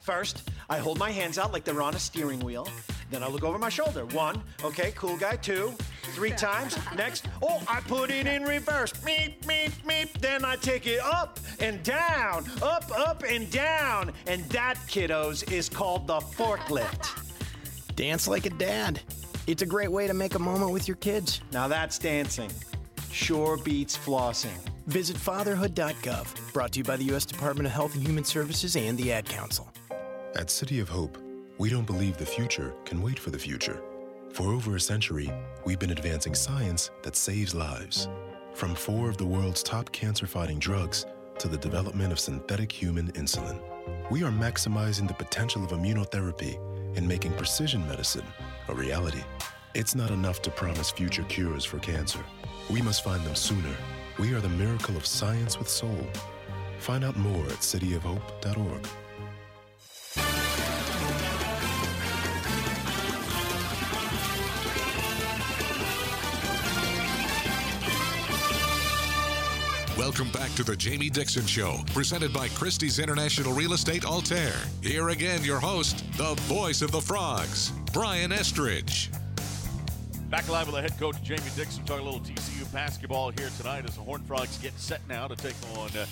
[0.00, 2.68] First, I hold my hands out like they're on a steering wheel.
[3.10, 4.06] Then I look over my shoulder.
[4.06, 5.34] One, okay, cool guy.
[5.34, 5.74] Two,
[6.14, 6.78] three times.
[6.96, 8.92] Next, oh, I put it in reverse.
[9.04, 10.12] Meep, meep, meep.
[10.20, 14.12] Then I take it up and down, up, up, and down.
[14.28, 17.16] And that, kiddos, is called the forklift.
[17.96, 19.00] Dance like a dad.
[19.48, 21.40] It's a great way to make a moment with your kids.
[21.52, 22.50] Now that's dancing.
[23.10, 24.56] Sure beats flossing.
[24.86, 26.52] Visit fatherhood.gov.
[26.52, 27.24] Brought to you by the U.S.
[27.24, 29.69] Department of Health and Human Services and the Ad Council.
[30.36, 31.18] At City of Hope,
[31.58, 33.82] we don't believe the future can wait for the future.
[34.32, 35.28] For over a century,
[35.64, 38.08] we've been advancing science that saves lives.
[38.54, 41.04] From four of the world's top cancer fighting drugs
[41.40, 43.60] to the development of synthetic human insulin,
[44.08, 46.56] we are maximizing the potential of immunotherapy
[46.96, 48.26] and making precision medicine
[48.68, 49.24] a reality.
[49.74, 52.24] It's not enough to promise future cures for cancer.
[52.70, 53.74] We must find them sooner.
[54.16, 56.06] We are the miracle of science with soul.
[56.78, 58.86] Find out more at cityofhope.org.
[70.00, 74.54] Welcome back to the Jamie Dixon Show, presented by Christie's International Real Estate Altair.
[74.82, 79.10] Here again, your host, the voice of the Frogs, Brian Estridge.
[80.30, 83.84] Back live with the head coach Jamie Dixon, talking a little TCU basketball here tonight
[83.84, 86.06] as the Horned Frogs get set now to take on uh,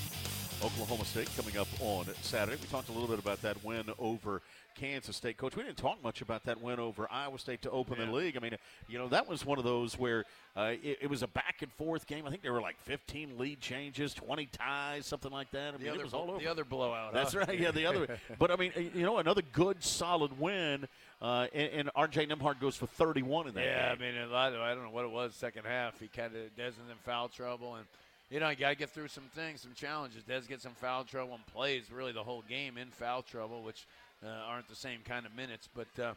[0.62, 2.58] Oklahoma State coming up on Saturday.
[2.60, 4.42] We talked a little bit about that win over
[4.74, 5.36] Kansas State.
[5.36, 8.06] Coach, we didn't talk much about that win over Iowa State to open yeah.
[8.06, 8.36] the league.
[8.36, 8.56] I mean,
[8.88, 10.24] you know, that was one of those where
[10.56, 12.26] uh, it, it, was a back and forth game.
[12.26, 15.74] I think there were like 15 lead changes, 20 ties, something like that.
[15.74, 16.40] I mean, the other, it was all over.
[16.40, 17.12] The other blowout.
[17.12, 17.40] That's huh?
[17.40, 17.58] right.
[17.58, 18.18] Yeah, the other.
[18.38, 20.86] but I mean, you know, another good, solid win.
[21.20, 22.26] Uh, and, and, R.J.
[22.26, 23.98] Nembhard goes for 31 in that yeah, game.
[24.00, 25.98] I mean, a lot of, I don't know what it was second half.
[25.98, 27.84] He kind of Desmond in foul trouble, and
[28.30, 30.22] you know you got to get through some things, some challenges.
[30.24, 33.86] Des gets some foul trouble and plays really the whole game in foul trouble, which
[34.24, 35.68] uh, aren't the same kind of minutes.
[35.74, 36.14] But uh,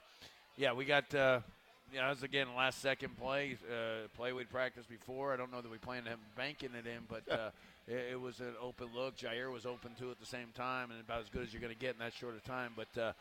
[0.57, 1.13] yeah, we got.
[1.13, 1.39] Uh,
[1.93, 5.33] you know, was again last second play, uh, play we'd practiced before.
[5.33, 7.49] I don't know that we planned on banking it in, but uh,
[7.85, 9.17] it, it, was an open look.
[9.17, 11.73] Jaire was open too at the same time, and about as good as you're going
[11.73, 12.71] to get in that short of time.
[12.77, 13.11] But uh,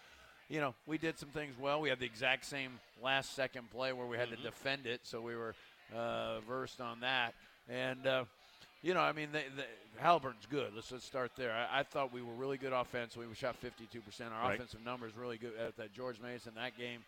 [0.48, 1.80] you know, we did some things well.
[1.80, 4.42] We had the exact same last second play where we had mm-hmm.
[4.42, 5.54] to defend it, so we were
[5.96, 7.34] uh, versed on that.
[7.68, 8.24] And uh,
[8.82, 9.64] you know, I mean, the, the,
[10.02, 10.72] Haliburton's good.
[10.74, 11.52] Let's let's start there.
[11.52, 13.26] I, I, thought we were really good offensively.
[13.26, 14.30] We shot 52 percent.
[14.32, 14.54] Our right.
[14.54, 17.00] offensive numbers really good at that George Mason that game.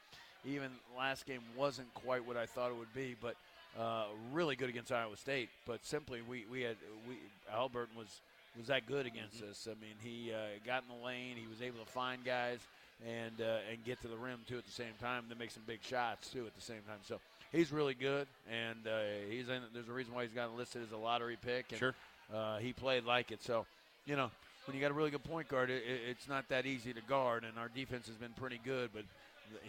[0.45, 3.37] Even last game wasn't quite what I thought it would be, but
[3.79, 5.49] uh, really good against Iowa State.
[5.67, 6.77] But simply, we we had
[7.09, 7.17] we
[7.51, 8.21] Haliburton was
[8.57, 9.67] was that good against us.
[9.71, 11.37] I mean, he uh, got in the lane.
[11.37, 12.59] He was able to find guys
[13.07, 15.25] and uh, and get to the rim too at the same time.
[15.29, 16.99] Then make some big shots too at the same time.
[17.03, 17.19] So
[17.53, 19.01] he's really good, and uh,
[19.31, 21.67] he's in, there's a reason why he's got listed as a lottery pick.
[21.71, 21.95] And, Sure.
[22.35, 23.43] Uh, he played like it.
[23.43, 23.67] So
[24.07, 24.31] you know.
[24.67, 27.43] When you got a really good point guard, it- it's not that easy to guard,
[27.43, 28.91] and our defense has been pretty good.
[28.95, 29.03] But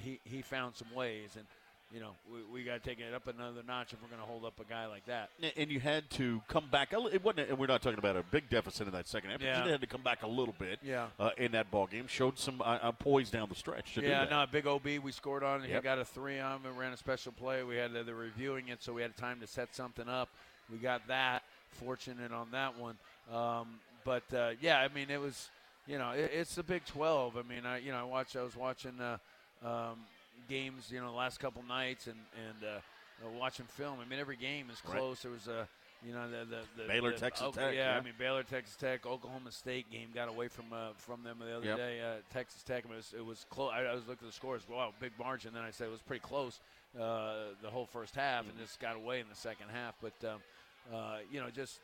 [0.04, 1.48] he he found some ways, and
[1.94, 4.26] you know we, we got to take it up another notch if we're going to
[4.28, 5.30] hold up a guy like that.
[5.56, 6.92] And you had to come back.
[6.94, 7.50] It wasn't.
[7.50, 9.40] And we're not talking about a big deficit in that second half.
[9.40, 9.66] but Yeah.
[9.66, 10.80] You had to come back a little bit.
[10.84, 11.08] Yeah.
[11.20, 13.98] Uh, in that ball game, showed some uh, uh, poise down the stretch.
[13.98, 15.64] Yeah, no, big OB we scored on.
[15.64, 15.84] He Yep.
[15.84, 16.62] got a three on.
[16.64, 17.64] We ran a special play.
[17.64, 20.30] We had uh, they're reviewing it, so we had time to set something up.
[20.72, 21.44] We got that.
[21.72, 22.96] Fortunate on that one.
[23.32, 25.50] Um, but uh, yeah, I mean, it was,
[25.88, 27.38] you know, it, it's the Big 12.
[27.38, 28.36] I mean, I you know, I watched.
[28.36, 29.18] I was watching uh,
[29.66, 30.00] um,
[30.50, 32.18] games, you know, the last couple nights and
[32.50, 34.00] and uh, uh, watching film.
[34.06, 34.98] I mean, every game is Right.
[34.98, 35.22] close.
[35.22, 35.68] There was a.
[36.06, 37.98] You know the the, the Baylor, the- Texas Oak- Tech, Yeah, yeah.
[37.98, 41.56] I mean Baylor, Texas Tech, Oklahoma State game got away from uh, from them the
[41.56, 41.78] other Yep.
[41.78, 42.02] day.
[42.02, 43.72] Uh, Texas Tech, I mean, it was, it was close.
[43.74, 44.64] I, I was looking at the scores.
[44.70, 45.54] Wow, big margin.
[45.54, 46.60] Then I said it was pretty close
[47.00, 49.96] uh, the whole first half, and just got away in the second half.
[50.02, 50.42] But um,
[50.94, 51.80] uh, you know, just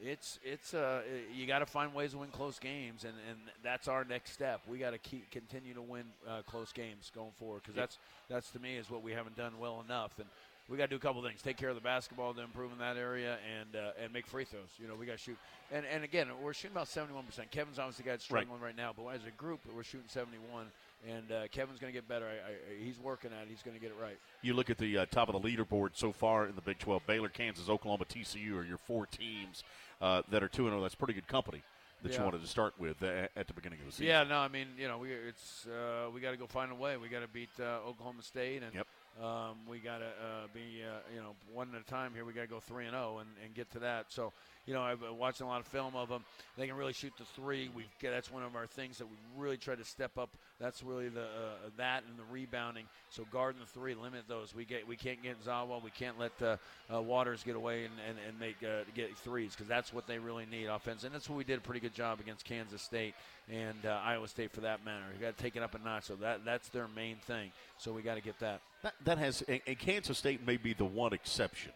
[0.00, 1.02] it's it's uh,
[1.34, 4.60] you got to find ways to win close games, and, and that's our next step.
[4.68, 8.50] We got to keep continue to win uh, close games going forward because that's that's
[8.50, 10.26] to me is what we haven't done well enough, and
[10.68, 12.78] we got to do a couple things: take care of the basketball to improve in
[12.78, 14.68] that area, and uh, and make free throws.
[14.80, 15.36] You know, we got to shoot,
[15.72, 17.50] and and again, we're shooting about seventy-one percent.
[17.50, 18.76] Kevin's obviously got struggling right.
[18.76, 20.66] now, but as a group, we're shooting seventy-one,
[21.08, 22.26] and uh, Kevin's going to get better.
[22.26, 23.48] I, I, he's working at it.
[23.48, 24.18] He's going to get it right.
[24.42, 27.06] You look at the uh, top of the leaderboard so far in the Big 12.
[27.06, 29.62] Baylor, Kansas, Oklahoma, TCU are your four teams
[30.00, 30.82] uh, that are 2 and 0.
[30.82, 31.62] That's pretty good company
[32.02, 34.06] that you wanted to start with uh, at the beginning of the season.
[34.06, 36.74] Yeah, no, I mean, you know, we it's uh, we got to go find a
[36.74, 36.96] way.
[36.96, 38.86] We got to beat uh, Oklahoma State, and Yep.
[39.22, 42.24] Um, we got to uh, be uh, you know one at a time here.
[42.24, 44.12] We got to go three and zero and and get to that.
[44.12, 44.32] So.
[44.66, 46.24] You know, I've been watching a lot of film of them.
[46.56, 47.68] They can really shoot the three.
[47.76, 50.30] We that's one of our things that we really try to step up.
[50.58, 52.86] That's really the uh, that and the rebounding.
[53.10, 54.54] So guarding the three, limit those.
[54.54, 55.82] We get we can't get Zawa.
[55.82, 56.56] We can't let uh,
[56.92, 60.18] uh, Waters get away and, and, and make uh, get threes because that's what they
[60.18, 61.04] really need offense.
[61.04, 63.14] And that's what we did a pretty good job against Kansas State
[63.52, 65.04] and uh, Iowa State for that matter.
[65.12, 66.04] We got to take it up a notch.
[66.04, 67.52] So that that's their main thing.
[67.76, 68.62] So we got to get that.
[68.84, 71.72] That, that has, and Kansas State may be the one exception,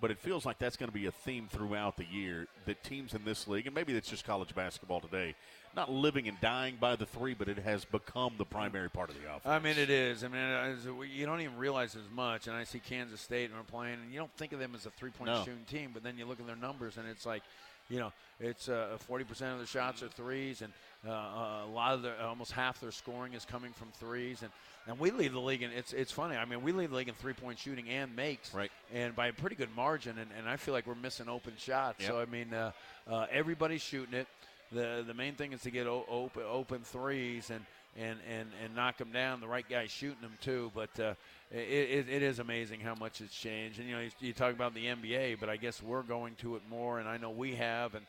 [0.00, 3.12] but it feels like that's going to be a theme throughout the year that teams
[3.12, 5.34] in this league, and maybe it's just college basketball today,
[5.76, 9.16] not living and dying by the three, but it has become the primary part of
[9.16, 9.44] the offense.
[9.44, 10.24] I mean, it is.
[10.24, 10.78] I mean,
[11.14, 12.46] you don't even realize as much.
[12.46, 14.86] And I see Kansas State and we're playing, and you don't think of them as
[14.86, 15.44] a three-point No.
[15.44, 17.42] shooting team, but then you look at their numbers, and it's like,
[17.88, 20.72] you know, it's uh, 40% of their shots are threes, and
[21.06, 24.50] uh, a lot of their, almost half their scoring is coming from threes, and
[24.86, 26.36] and we lead the league, and it's it's funny.
[26.36, 29.32] I mean, we lead the league in three-point shooting and makes, right, and by a
[29.32, 32.00] pretty good margin, and, and I feel like we're missing open shots.
[32.00, 32.08] Yep.
[32.08, 32.72] So I mean, uh,
[33.10, 34.26] uh, everybody's shooting it.
[34.72, 37.64] The the main thing is to get o- open open threes and.
[37.96, 39.40] And, and, and knock them down.
[39.40, 40.70] The right guy's shooting them too.
[40.72, 41.14] But uh,
[41.50, 43.80] it, it, it is amazing how much it's changed.
[43.80, 46.54] And you know, you, you talk about the NBA, but I guess we're going to
[46.56, 47.96] it more, and I know we have.
[47.96, 48.06] And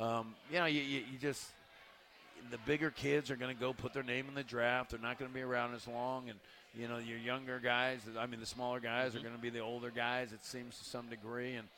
[0.00, 1.44] um, you know, you, you, you just
[2.50, 4.90] the bigger kids are going to go put their name in the draft.
[4.90, 6.38] They're not going to be around as long, and
[6.78, 8.00] you know your younger guys.
[8.18, 10.32] I mean, the smaller guys are going to be the older guys.
[10.32, 11.68] It seems to some degree, and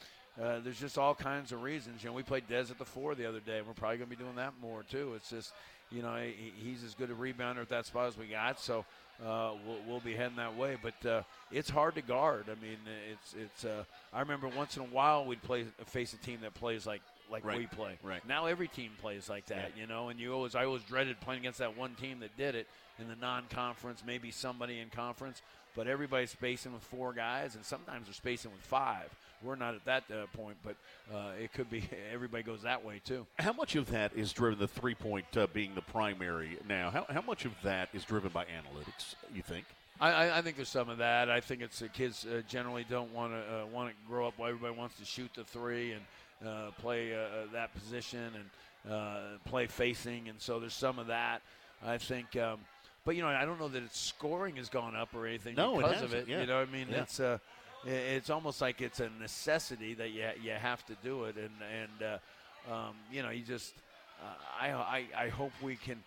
[0.43, 2.03] uh, there's just all kinds of reasons.
[2.03, 3.59] You know, we played Des at the four the other day.
[3.59, 5.13] and We're probably going to be doing that more too.
[5.15, 5.53] It's just
[5.91, 8.85] you know he, he's as good a rebounder at that spot as we got, so.
[9.19, 12.45] Uh, we'll, we'll be heading that way, but uh, it's hard to guard.
[12.51, 12.77] I mean,
[13.11, 13.65] it's it's.
[13.65, 13.83] Uh,
[14.13, 17.43] I remember once in a while we'd play face a team that plays like like
[17.43, 17.57] Right.
[17.57, 17.99] we play.
[18.03, 18.21] Right.
[18.29, 20.11] Now every team plays like that, you know.
[20.11, 22.67] And you always, I always dreaded playing against that one team that did it
[22.99, 25.41] in the non-conference, maybe somebody in conference,
[25.75, 29.09] but everybody's spacing with four guys, and sometimes they're spacing with five.
[29.47, 30.77] We're not at that uh, point, but
[31.15, 33.27] uh, it could be everybody goes that way too.
[33.39, 36.91] How much of that is driven, the three point uh, being the primary now?
[36.91, 39.65] How, how much of that is driven by analytics, you think?
[39.99, 41.31] I, I, think there's some of that.
[41.31, 44.35] I think it's uh, kids uh, generally don't want to uh, want to grow up.
[44.37, 46.03] While everybody wants to shoot the three and
[46.47, 51.07] uh, play uh, uh, that position and uh, play facing, and so there's some of
[51.07, 51.41] that.
[51.85, 52.61] I think, um,
[53.05, 55.79] but you know, I don't know that its scoring has gone up or anything No,
[55.79, 56.29] it because of it.
[56.29, 56.41] yeah.
[56.41, 57.03] You know, what I mean, Yeah.
[57.03, 57.39] it's uh,
[57.87, 62.03] it's almost like it's a necessity that you you have to do it, and and
[62.03, 63.75] uh, um, you know, you just
[64.23, 66.03] uh, I, I I hope we can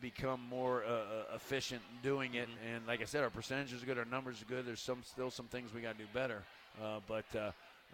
[0.00, 2.48] become more uh, uh, efficient in doing it.
[2.72, 4.66] And like I said, our percentages are good, our numbers are good.
[4.66, 6.42] There's some still some things we got to do better,
[6.82, 7.24] uh, but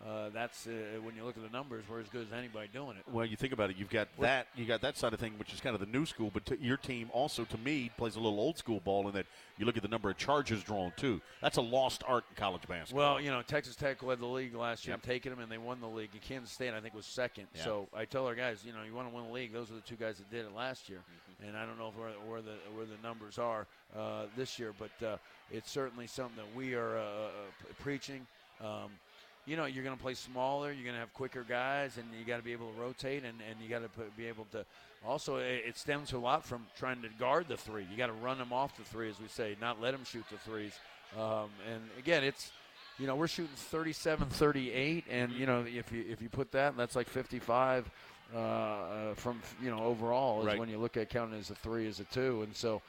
[0.02, 0.70] uh, that's uh,
[1.02, 3.04] when you look at the numbers, we're as good as anybody doing it.
[3.10, 3.76] Well, you think about it.
[3.78, 4.48] You've got that.
[4.54, 6.30] You got that side of thing, which is kind of the new school.
[6.32, 9.24] But t- your team also, to me, plays a little old school ball in that
[9.56, 11.22] you look at the number of charges drawn too.
[11.40, 13.14] That's a lost art in college basketball.
[13.14, 15.02] Well, you know, Texas Tech led the league last year, yep.
[15.02, 16.10] taking them, and they won the league.
[16.12, 17.46] And Kansas State, I think, was second.
[17.54, 17.64] Yep.
[17.64, 19.54] So I tell our guys, you know, you want to win the league.
[19.54, 20.98] Those are the two guys that did it last year.
[20.98, 21.48] Mm-hmm.
[21.48, 23.66] And I don't know where, where the where the numbers are
[23.96, 25.16] uh, this year, but uh,
[25.50, 27.28] it's certainly something that we are uh, uh
[27.80, 28.26] preaching.
[28.60, 28.90] Um,
[29.46, 32.24] you know, you're going to play smaller, you're going to have quicker guys, and you
[32.24, 34.64] got to be able to rotate, and, and you got to be able to.
[35.06, 37.86] Also, it, stems a lot from trying to guard the three.
[37.90, 40.24] You got to run them off the three, as we say, not let them shoot
[40.30, 40.72] the threes.
[41.18, 42.52] Um, and again, it's,
[42.98, 46.76] you know, we're shooting 37, 38, and you know, if you if you put that,
[46.76, 47.90] that's like 55
[48.34, 50.58] uh, uh, from you know overall is right.
[50.58, 52.80] when you look at counting as a three as a two, and so,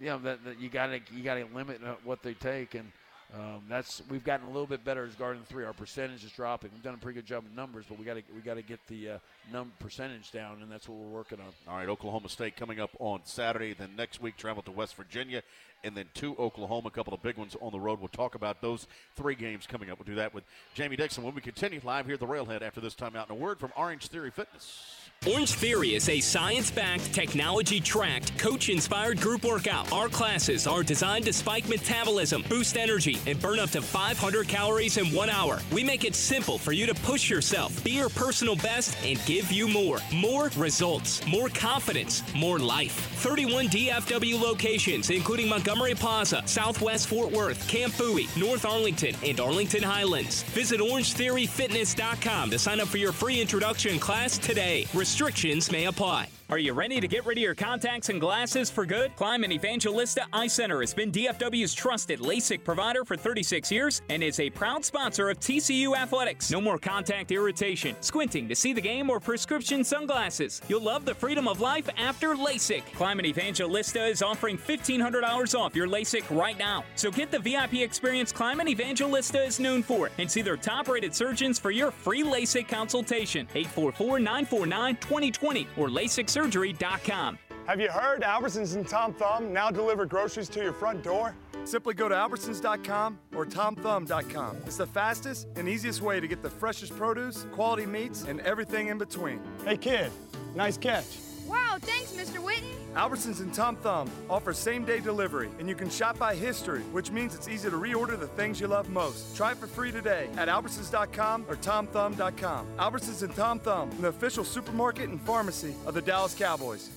[0.00, 2.74] you know, that, that you got to you got to limit uh, what they take
[2.74, 2.90] and.
[3.34, 5.64] Um, that's we've gotten a little bit better as guarding three.
[5.64, 6.70] Our percentage is dropping.
[6.74, 8.62] We've done a pretty good job in numbers, but we got to we got to
[8.62, 9.18] get the uh,
[9.50, 11.46] num percentage down, and that's what we're working on.
[11.66, 13.72] All right, Oklahoma State coming up on Saturday.
[13.72, 15.42] Then next week travel to West Virginia,
[15.82, 16.88] and then to Oklahoma.
[16.88, 18.00] A couple of big ones on the road.
[18.00, 19.98] We'll talk about those three games coming up.
[19.98, 22.82] We'll do that with Jamie Dixon when we continue live here at the Railhead after
[22.82, 23.30] this timeout.
[23.30, 25.01] And a word from Orange Theory Fitness.
[25.24, 29.92] Orange Theory is a science backed, technology tracked, coach inspired group workout.
[29.92, 34.96] Our classes are designed to spike metabolism, boost energy, and burn up to 500 calories
[34.96, 35.60] in one hour.
[35.70, 39.52] We make it simple for you to push yourself, be your personal best, and give
[39.52, 39.98] you more.
[40.12, 42.92] More results, more confidence, more life.
[43.22, 49.84] 31 DFW locations, including Montgomery Plaza, Southwest Fort Worth, Camp Bowie, North Arlington, and Arlington
[49.84, 50.42] Highlands.
[50.42, 54.84] Visit OrangeTheoryFitness.com to sign up for your free introduction class today.
[55.12, 56.28] Restrictions may apply.
[56.52, 59.16] Are you ready to get rid of your contacts and glasses for good?
[59.16, 64.38] Kleiman Evangelista Eye Center has been DFW's trusted LASIK provider for 36 years and is
[64.38, 66.50] a proud sponsor of TCU Athletics.
[66.50, 70.60] No more contact irritation, squinting to see the game, or prescription sunglasses.
[70.68, 72.84] You'll love the freedom of life after LASIK.
[72.96, 76.84] Kleiman Evangelista is offering $1,500 off your LASIK right now.
[76.96, 81.14] So get the VIP experience Kleiman Evangelista is known for and see their top rated
[81.14, 83.48] surgeons for your free LASIK consultation.
[83.54, 87.38] 844 949 2020 or LASIK surgery.com.
[87.66, 91.36] Have you heard Albertsons and Tom Thumb now deliver groceries to your front door?
[91.64, 94.56] Simply go to Albertsons.com or TomThumb.com.
[94.66, 98.88] It's the fastest and easiest way to get the freshest produce, quality meats, and everything
[98.88, 99.40] in between.
[99.64, 100.10] Hey, kid,
[100.56, 101.06] nice catch.
[101.52, 102.42] Wow, thanks, Mr.
[102.42, 102.72] Whitten.
[102.94, 107.10] Albertsons and Tom Thumb offer same day delivery, and you can shop by history, which
[107.10, 109.36] means it's easy to reorder the things you love most.
[109.36, 112.66] Try it for free today at Albertsons.com or TomThumb.com.
[112.78, 116.88] Albertsons and Tom Thumb, the official supermarket and pharmacy of the Dallas Cowboys.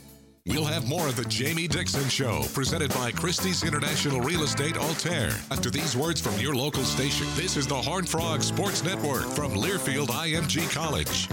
[0.45, 5.31] We'll have more of the Jamie Dixon Show, presented by Christie's International Real Estate Altair.
[5.51, 9.53] After these words from your local station, this is the Horn Frog Sports Network from
[9.53, 11.27] Learfield IMG College.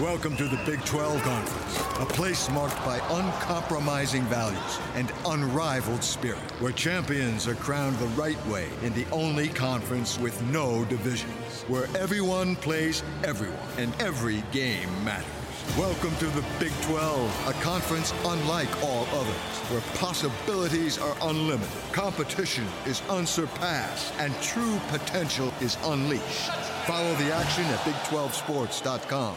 [0.00, 6.38] Welcome to the Big 12 Conference, a place marked by uncompromising values and unrivaled spirit,
[6.60, 11.88] where champions are crowned the right way in the only conference with no divisions, where
[11.94, 15.26] everyone plays everyone and every game matters.
[15.76, 22.64] Welcome to the Big 12, a conference unlike all others, where possibilities are unlimited, competition
[22.86, 26.50] is unsurpassed, and true potential is unleashed.
[26.86, 29.36] Follow the action at Big12Sports.com.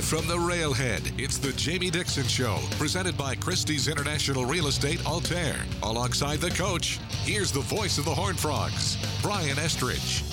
[0.00, 5.04] Live from the railhead, it's the Jamie Dixon Show, presented by Christie's International Real Estate
[5.04, 5.54] Altair.
[5.82, 10.24] Alongside the coach, here's the voice of the Horn Frogs, Brian Estridge.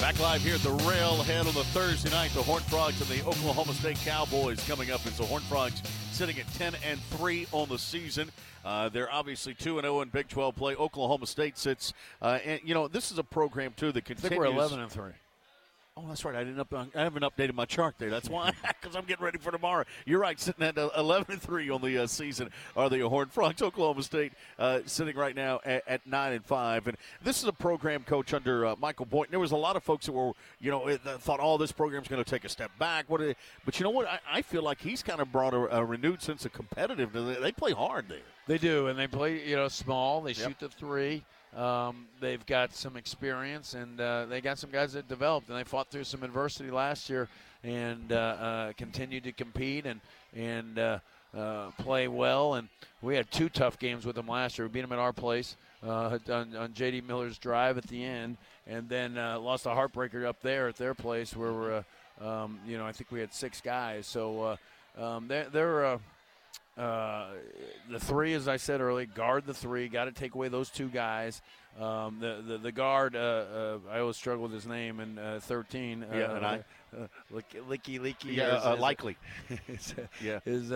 [0.00, 2.32] Back live here at the Railhead on the Thursday night.
[2.32, 6.36] The Horn Frogs and the Oklahoma State Cowboys coming up as the Horn Frogs sitting
[6.40, 8.28] at 10 and 3 on the season.
[8.64, 10.74] Uh, they're obviously 2 and 0 in Big 12 play.
[10.74, 11.92] Oklahoma State sits,
[12.22, 14.24] uh, and you know this is a program too that continues.
[14.24, 15.12] I think we're 11 and three.
[15.94, 16.34] Oh, that's right.
[16.34, 16.58] I didn't.
[16.58, 18.08] Up, I haven't updated my chart there.
[18.08, 19.84] That's why, because I'm getting ready for tomorrow.
[20.06, 20.40] You're right.
[20.40, 23.60] Sitting at uh, 11 and three on the uh, season are the Horned Frogs.
[23.60, 26.86] Oklahoma State uh, sitting right now at, at, nine and five.
[26.86, 29.32] And this is a program coach under uh, Michael Boynton.
[29.32, 32.24] There was a lot of folks that were, you know, thought, "Oh, this program's going
[32.24, 33.20] to take a step back." What?
[33.66, 34.06] But you know what?
[34.08, 37.38] I, I feel like he's kind of brought a, a, renewed sense of competitiveness.
[37.42, 38.20] They play hard there.
[38.46, 40.20] They do, and they play, you know, small.
[40.20, 40.48] They yep.
[40.48, 41.22] shoot the three.
[41.56, 45.64] Um, they've got some experience, and uh, they got some guys that developed, and they
[45.64, 47.28] fought through some adversity last year,
[47.62, 50.00] and uh, uh, continued to compete and
[50.34, 50.98] and uh,
[51.36, 52.54] uh, play well.
[52.54, 52.68] And
[53.02, 54.66] we had two tough games with them last year.
[54.66, 57.02] We beat them at our place uh, on, on J.D.
[57.02, 61.36] Miller's drive at the end, and then lost a heartbreaker up there at their place
[61.36, 61.84] where we're,
[62.26, 64.06] um, you know, I think we had six guys.
[64.06, 64.56] So
[64.98, 65.98] um, they're they're
[66.76, 67.26] uh,
[67.90, 69.88] the three, as I said earlier, guard the three.
[69.88, 71.42] Got to take away those two guys.
[71.78, 75.40] Um, the, the, the guard, uh, uh, I always struggle with his name in uh,
[75.42, 76.06] 13.
[76.12, 76.64] Yeah, and I.
[76.94, 78.36] Uh, licky, licky.
[78.36, 79.16] Yeah, is, uh, likely.
[79.68, 80.40] is, yeah.
[80.44, 80.68] Is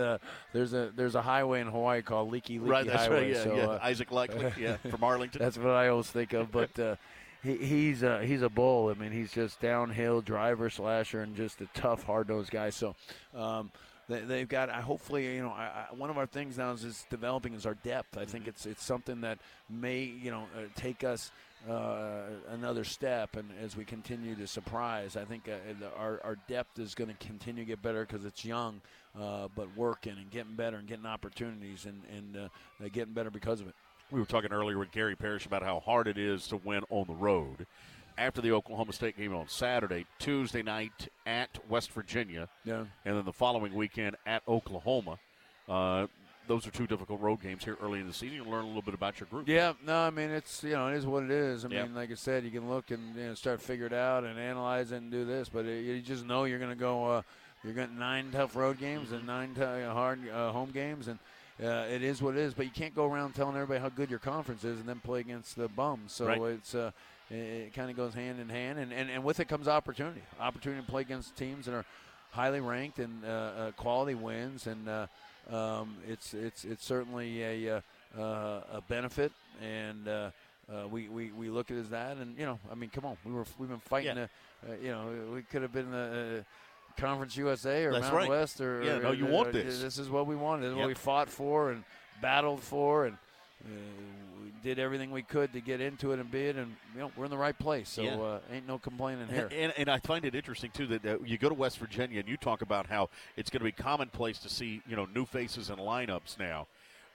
[0.53, 3.15] there's a there's a highway in Hawaii called Likelike right, Highway.
[3.15, 3.79] Right, yeah, so, yeah.
[3.81, 5.39] Isaac Likekele, yeah, from Arlington.
[5.39, 6.97] That's what I always think of, but.
[7.43, 8.89] He, he's a, he's a bull.
[8.89, 12.71] I mean, he's just downhill driver slasher and just a tough, hard nosed guy.
[12.71, 12.95] So,
[13.35, 13.71] um,
[14.07, 14.69] they, have got.
[14.69, 17.73] hopefully, you know, I, I, one of our things now is, is developing is our
[17.75, 18.17] depth.
[18.17, 18.49] I think mm-hmm.
[18.49, 19.39] it's it's something that
[19.69, 21.31] may you know uh, take us
[21.69, 26.79] uh, another step, and as we continue to surprise, I think uh, our our depth
[26.79, 28.81] is going to continue to get better because it's young,
[29.19, 33.59] uh, but working and getting better and getting opportunities and and uh, getting better because
[33.59, 33.75] of it.
[34.09, 37.07] We were talking earlier with Gary Parrish about how hard it is to win on
[37.07, 37.67] the road
[38.17, 42.85] after the Oklahoma State game on Saturday, Tuesday night at West Virginia, yeah.
[43.05, 45.19] and then the following weekend at Oklahoma.
[45.67, 46.07] Uh,
[46.47, 48.37] those are two difficult road games here early in the season.
[48.37, 49.49] You'll learn a little bit about your group.
[49.49, 51.65] Yeah, no, I mean it's you know it is what it is.
[51.65, 54.23] I mean, like I said, you can look and you know, start figure it out
[54.23, 57.05] and analyze it and do this, but it, you just know you're going to go.
[57.05, 57.21] Uh,
[57.63, 61.19] you're getting nine tough road games and nine t- hard uh, home games, and
[61.61, 62.53] uh, it is what it is.
[62.53, 65.19] But you can't go around telling everybody how good your conference is and then play
[65.19, 66.13] against the bums.
[66.13, 66.41] So right.
[66.53, 66.91] it's uh,
[67.29, 70.21] it, it kind of goes hand in hand, and, and, and with it comes opportunity.
[70.39, 71.85] Opportunity to play against teams that are
[72.31, 75.07] highly ranked and uh, uh, quality wins, and uh,
[75.51, 77.77] um, it's it's it's certainly a
[78.17, 80.29] uh, a benefit, and uh,
[80.71, 83.05] uh, we, we we look at it as that, and you know, I mean, come
[83.05, 84.27] on, we were we've been fighting, yeah.
[84.67, 86.45] to, you know, we could have been the.
[86.97, 88.29] Conference USA or That's Mountain right.
[88.39, 89.81] West or yeah, or, no, you or, want this.
[89.81, 90.63] This is what we wanted.
[90.63, 90.81] This is yep.
[90.81, 91.83] what we fought for and
[92.23, 93.19] battled for, and
[93.65, 93.69] uh,
[94.43, 97.11] we did everything we could to get into it and be it, and you know
[97.15, 97.89] we're in the right place.
[97.89, 98.15] So yeah.
[98.15, 99.49] uh, ain't no complaining here.
[99.51, 102.27] And, and, I find it interesting too that uh, you go to West Virginia and
[102.27, 105.69] you talk about how it's going to be commonplace to see you know new faces
[105.69, 106.67] and lineups now.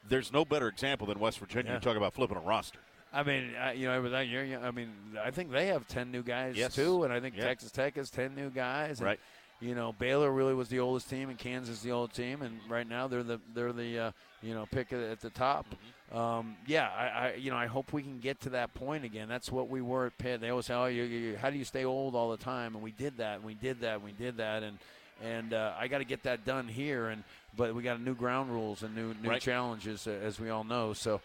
[0.09, 1.71] There's no better example than West Virginia.
[1.71, 1.77] Yeah.
[1.77, 2.81] You talk about flipping a roster.
[3.13, 4.91] I mean, I, you know, that year, I mean,
[5.23, 6.75] I think they have ten new guys yes.
[6.75, 7.37] too, and I think.
[7.37, 9.01] Texas Tech has ten new guys.
[9.01, 9.21] And, right.
[9.63, 12.89] You know, Baylor really was the oldest team, and Kansas the old team, and right
[12.89, 14.11] now they're the they're the uh,
[14.43, 15.67] you know pick at the top.
[15.67, 16.19] Mm-hmm.
[16.19, 19.29] Um, yeah, I, I, you know I hope we can get to that point again.
[19.29, 20.41] That's what we were at Pitt.
[20.41, 22.83] They always say, "Oh, you, you, how do you stay old all the time?" And
[22.83, 24.79] we did that, and we did that, and we did that, and
[25.23, 27.07] and uh, I got to get that done here.
[27.09, 27.23] And
[27.57, 29.41] but we got new ground rules and new new right.
[29.41, 30.93] challenges, uh, as we all know.
[30.93, 31.21] So.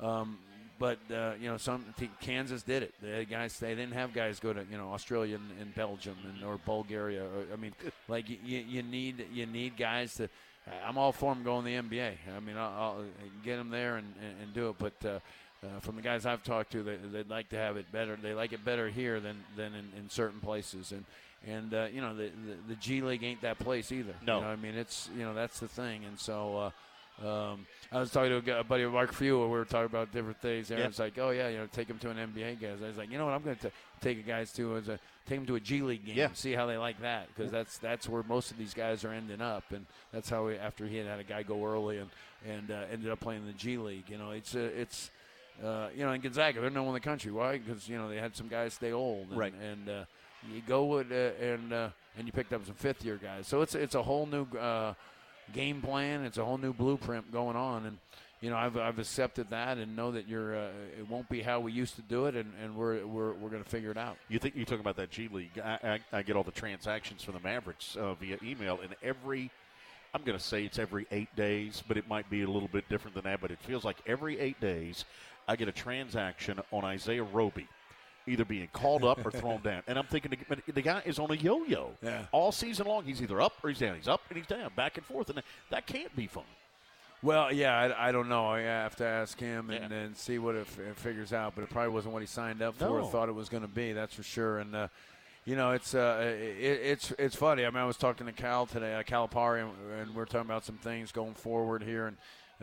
[0.00, 0.38] Um,
[0.78, 1.84] but uh, you know, some
[2.20, 2.94] Kansas did it.
[3.00, 6.44] They guys they didn't have guys go to you know Australia and, and Belgium and
[6.44, 7.22] or Bulgaria.
[7.22, 7.72] Or, I mean,
[8.08, 10.28] like you, you need you need guys to.
[10.86, 12.14] I'm all for them going to the NBA.
[12.36, 13.04] I mean, I'll, I'll
[13.44, 14.76] get them there and, and, and do it.
[14.78, 15.18] But uh,
[15.64, 18.16] uh, from the guys I've talked to, they, would like to have it better.
[18.20, 20.92] They like it better here than than in, in certain places.
[20.92, 21.04] And
[21.46, 24.14] and uh, you know the, the, the G League ain't that place either.
[24.24, 26.04] No, you know, I mean it's you know that's the thing.
[26.04, 26.72] And so.
[27.20, 30.40] Um, I was talking to a buddy of Mark Few, we were talking about different
[30.40, 30.70] things.
[30.70, 30.86] And yeah.
[30.86, 32.78] it's like, oh yeah, you know, take him to an NBA game.
[32.82, 34.98] I was like, you know what, I'm going to take a guys to is a,
[35.28, 36.28] take them to a G League game, yeah.
[36.32, 39.40] see how they like that, because that's that's where most of these guys are ending
[39.40, 42.10] up, and that's how we, after he had had a guy go early and
[42.48, 44.08] and uh, ended up playing in the G League.
[44.08, 45.10] You know, it's uh, it's.
[45.62, 47.30] Uh, you know, in Gonzaga, they're one in the country.
[47.30, 47.58] Why?
[47.58, 49.52] Because you know they had some guys stay old, and, right?
[49.62, 50.04] And uh,
[50.50, 53.46] you go with uh, and uh, and you picked up some fifth year guys.
[53.46, 54.94] So it's it's a whole new uh,
[55.52, 56.24] game plan.
[56.24, 57.98] It's a whole new blueprint going on, and
[58.40, 60.68] you know I've, I've accepted that and know that you're uh,
[60.98, 63.62] it won't be how we used to do it, and, and we're we're, we're going
[63.62, 64.16] to figure it out.
[64.28, 65.58] You think you talk about that G League?
[65.62, 69.50] I, I, I get all the transactions from the Mavericks uh, via email, and every
[70.14, 72.86] I'm going to say it's every eight days, but it might be a little bit
[72.88, 73.40] different than that.
[73.40, 75.06] But it feels like every eight days,
[75.48, 77.66] I get a transaction on Isaiah Roby.
[78.26, 79.82] Either being called up or thrown down.
[79.86, 82.22] And I'm thinking the, the guy is on a yo-yo Yeah.
[82.32, 83.04] all season long.
[83.04, 83.96] He's either up or he's down.
[83.96, 86.44] He's up and he's down, back and forth, and that, that can't be fun.
[87.22, 88.46] Well, yeah, I, I don't know.
[88.46, 91.54] I have to ask him and, and see what it, it figures out.
[91.54, 92.94] But it probably wasn't what he signed up for No.
[92.96, 93.92] or thought it was going to be.
[93.92, 94.58] That's for sure.
[94.58, 94.88] And uh,
[95.44, 97.64] you know, it's uh, it, it's it's funny.
[97.64, 99.70] I mean, I was talking to Cal today, uh, Calipari, and,
[100.00, 102.16] and we're talking about some things going forward here and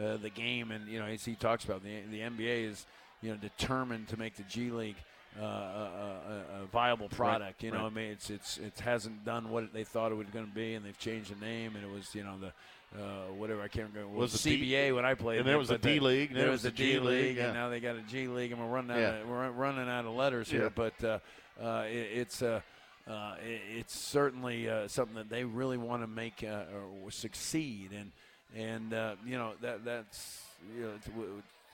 [0.05, 0.71] uh, the game.
[0.71, 2.85] And you know, as he talks about the the NBA is
[3.21, 4.95] you know determined to make the G League.
[5.39, 7.77] Uh, a, a, a viable product, you know.
[7.83, 7.85] right.
[7.85, 10.73] I mean, it's it's it hasn't done what they thought it was going to be,
[10.73, 12.47] and they've changed the name, and it was you know the
[12.99, 14.11] uh, whatever I can't remember.
[14.11, 16.35] It was, Was the D- CBA when I played, and there was a D and
[16.35, 17.45] there was a D League, League, yeah.
[17.45, 19.21] and now they got a G League, and we're running out Yeah.
[19.21, 20.59] of, we're running out of letters Yeah.
[20.61, 20.69] here.
[20.71, 21.19] But uh,
[21.61, 22.61] uh, it, it's uh,
[23.07, 26.63] uh, it, it's certainly uh, something that they really want to make uh,
[27.03, 28.11] or succeed, and
[28.57, 30.41] and uh, you know that that's
[30.75, 30.81] you
[31.15, 31.23] know.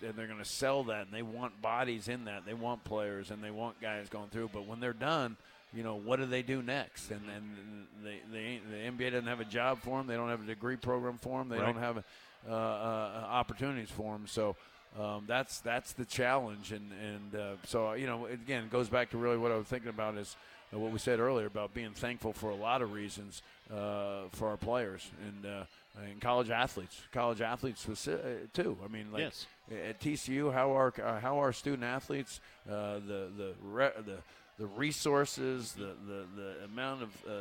[0.03, 2.45] And they're going to sell that, and they want bodies in that.
[2.45, 4.49] They want players, and they want guys going through.
[4.53, 5.37] But when they're done,
[5.73, 7.11] you know, what do they do next?
[7.11, 8.75] And and they, they the
[9.05, 10.07] NBA doesn't have a job for them.
[10.07, 11.49] They don't have a degree program for them.
[11.49, 11.65] They Right.
[11.73, 12.03] don't have
[12.47, 14.27] uh, uh, opportunities for them.
[14.27, 14.55] So
[14.99, 16.71] um, that's that's the challenge.
[16.73, 19.67] And and uh, so you know, again, it goes back to really what I was
[19.67, 20.35] thinking about is
[20.73, 23.41] uh, what we said earlier about being thankful for a lot of reasons
[23.73, 25.45] uh, for our players and.
[25.45, 25.63] Uh,
[26.03, 28.17] and college athletes, college athletes uh,
[28.53, 28.77] too.
[28.83, 29.47] I mean, like Yes.
[29.71, 32.39] at TCU, how our uh, how our student athletes,
[32.69, 34.17] uh, the the re- the
[34.57, 37.31] the resources, the the, the amount of uh,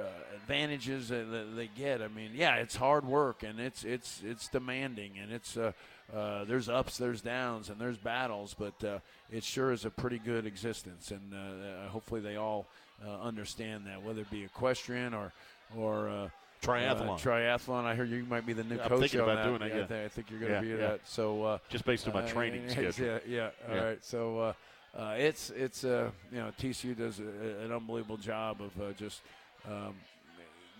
[0.00, 0.02] uh,
[0.36, 2.02] advantages that that they get.
[2.02, 5.72] I mean, yeah, it's hard work and it's it's it's demanding and it's uh,
[6.14, 8.98] uh, there's ups, there's downs, and there's battles, but uh,
[9.30, 12.66] it sure is a pretty good existence, and uh, hopefully they all
[13.06, 15.32] uh, understand that, whether it be equestrian or
[15.76, 16.28] or uh,
[16.62, 17.08] Triathlon.
[17.10, 17.84] uh, triathlon.
[17.84, 19.48] I hear you might be the new Yeah, I'm coach thinking on about that.
[19.48, 19.86] doing that, I yeah.
[19.86, 20.88] thi- I, think you're going to Yeah, be yeah.
[20.88, 21.00] that.
[21.06, 23.06] So uh, Just based on my training yeah, schedule.
[23.06, 23.50] Yeah, yeah.
[23.68, 23.84] All Yeah.
[23.84, 24.04] right.
[24.04, 24.52] So uh,
[24.98, 29.20] uh, it's it's uh, you know TCU does a, an unbelievable job of uh, just.
[29.66, 29.94] Um,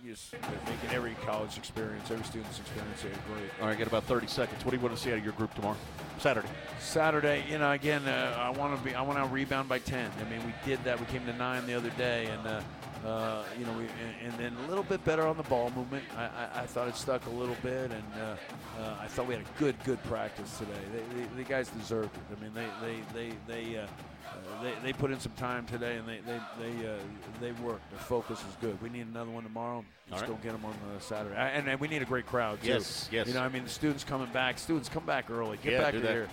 [0.07, 3.51] just making every college experience, every student's experience uh, great.
[3.61, 4.65] All right, got about 30 seconds.
[4.65, 5.77] What do you want to see out of your group tomorrow?
[6.21, 6.47] Saturday.
[6.79, 10.09] Saturday, you know, again, uh, I want to be, I want to rebound by ten.
[10.25, 11.01] I mean, we did that.
[11.01, 12.61] We came to nine the other day, and uh,
[13.05, 16.05] uh, you know, we and, and then a little bit better on the ball movement.
[16.17, 18.37] I, I, I thought it stuck a little bit, and uh,
[18.81, 20.73] uh, I thought we had a good, good practice today.
[20.93, 22.37] They, they, the guys deserved it.
[22.37, 23.35] I mean, they, they, they,
[23.73, 23.79] they.
[23.79, 23.87] Uh,
[24.31, 26.93] uh, they, they put in some time today, and they they they, uh,
[27.41, 27.89] they worked.
[27.91, 28.81] Their focus is good.
[28.83, 29.83] We need another one tomorrow.
[30.11, 32.27] Let's All go get them on uh, Saturday, I- and, and we need a great
[32.27, 32.69] crowd too.
[32.69, 33.27] Yes, yes.
[33.27, 34.59] You know, I mean, the students coming back.
[34.59, 35.57] Students come back early.
[35.63, 36.29] Get Yeah, back here.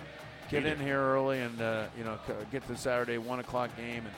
[0.50, 2.18] Get in here early, and uh, you know,
[2.52, 4.14] get to Saturday one o'clock game, and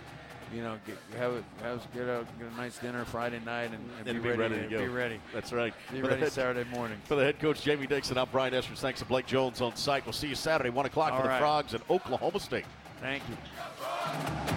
[0.55, 3.71] you know, get, have it, have get a uh, get a nice dinner Friday night,
[3.73, 4.79] and, and, And be, ready, to go.
[4.79, 5.21] Be ready.
[5.33, 5.73] That's right.
[5.93, 6.99] Be For ready head- Saturday morning.
[7.05, 8.79] For the head coach Jamie Dixon, I'm Brian Estridge.
[8.79, 10.05] Thanks to Blake Jones on site.
[10.07, 11.39] We'll see you Saturday, one o'clock All for the.
[11.39, 12.65] Frogs in Oklahoma State.
[13.01, 14.55] Thank you.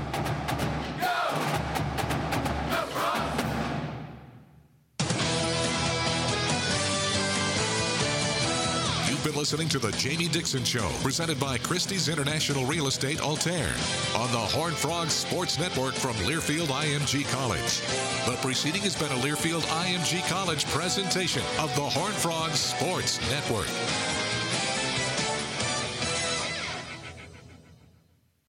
[9.32, 13.74] Been listening to The Jamie Dixon Show, presented by Christie's International Real Estate Altair
[14.16, 17.82] on the Horn Frogs Sports Network from Learfield IMG College.
[18.26, 24.21] The preceding has been a Learfield IMG College presentation of the Horn Frogs Sports Network.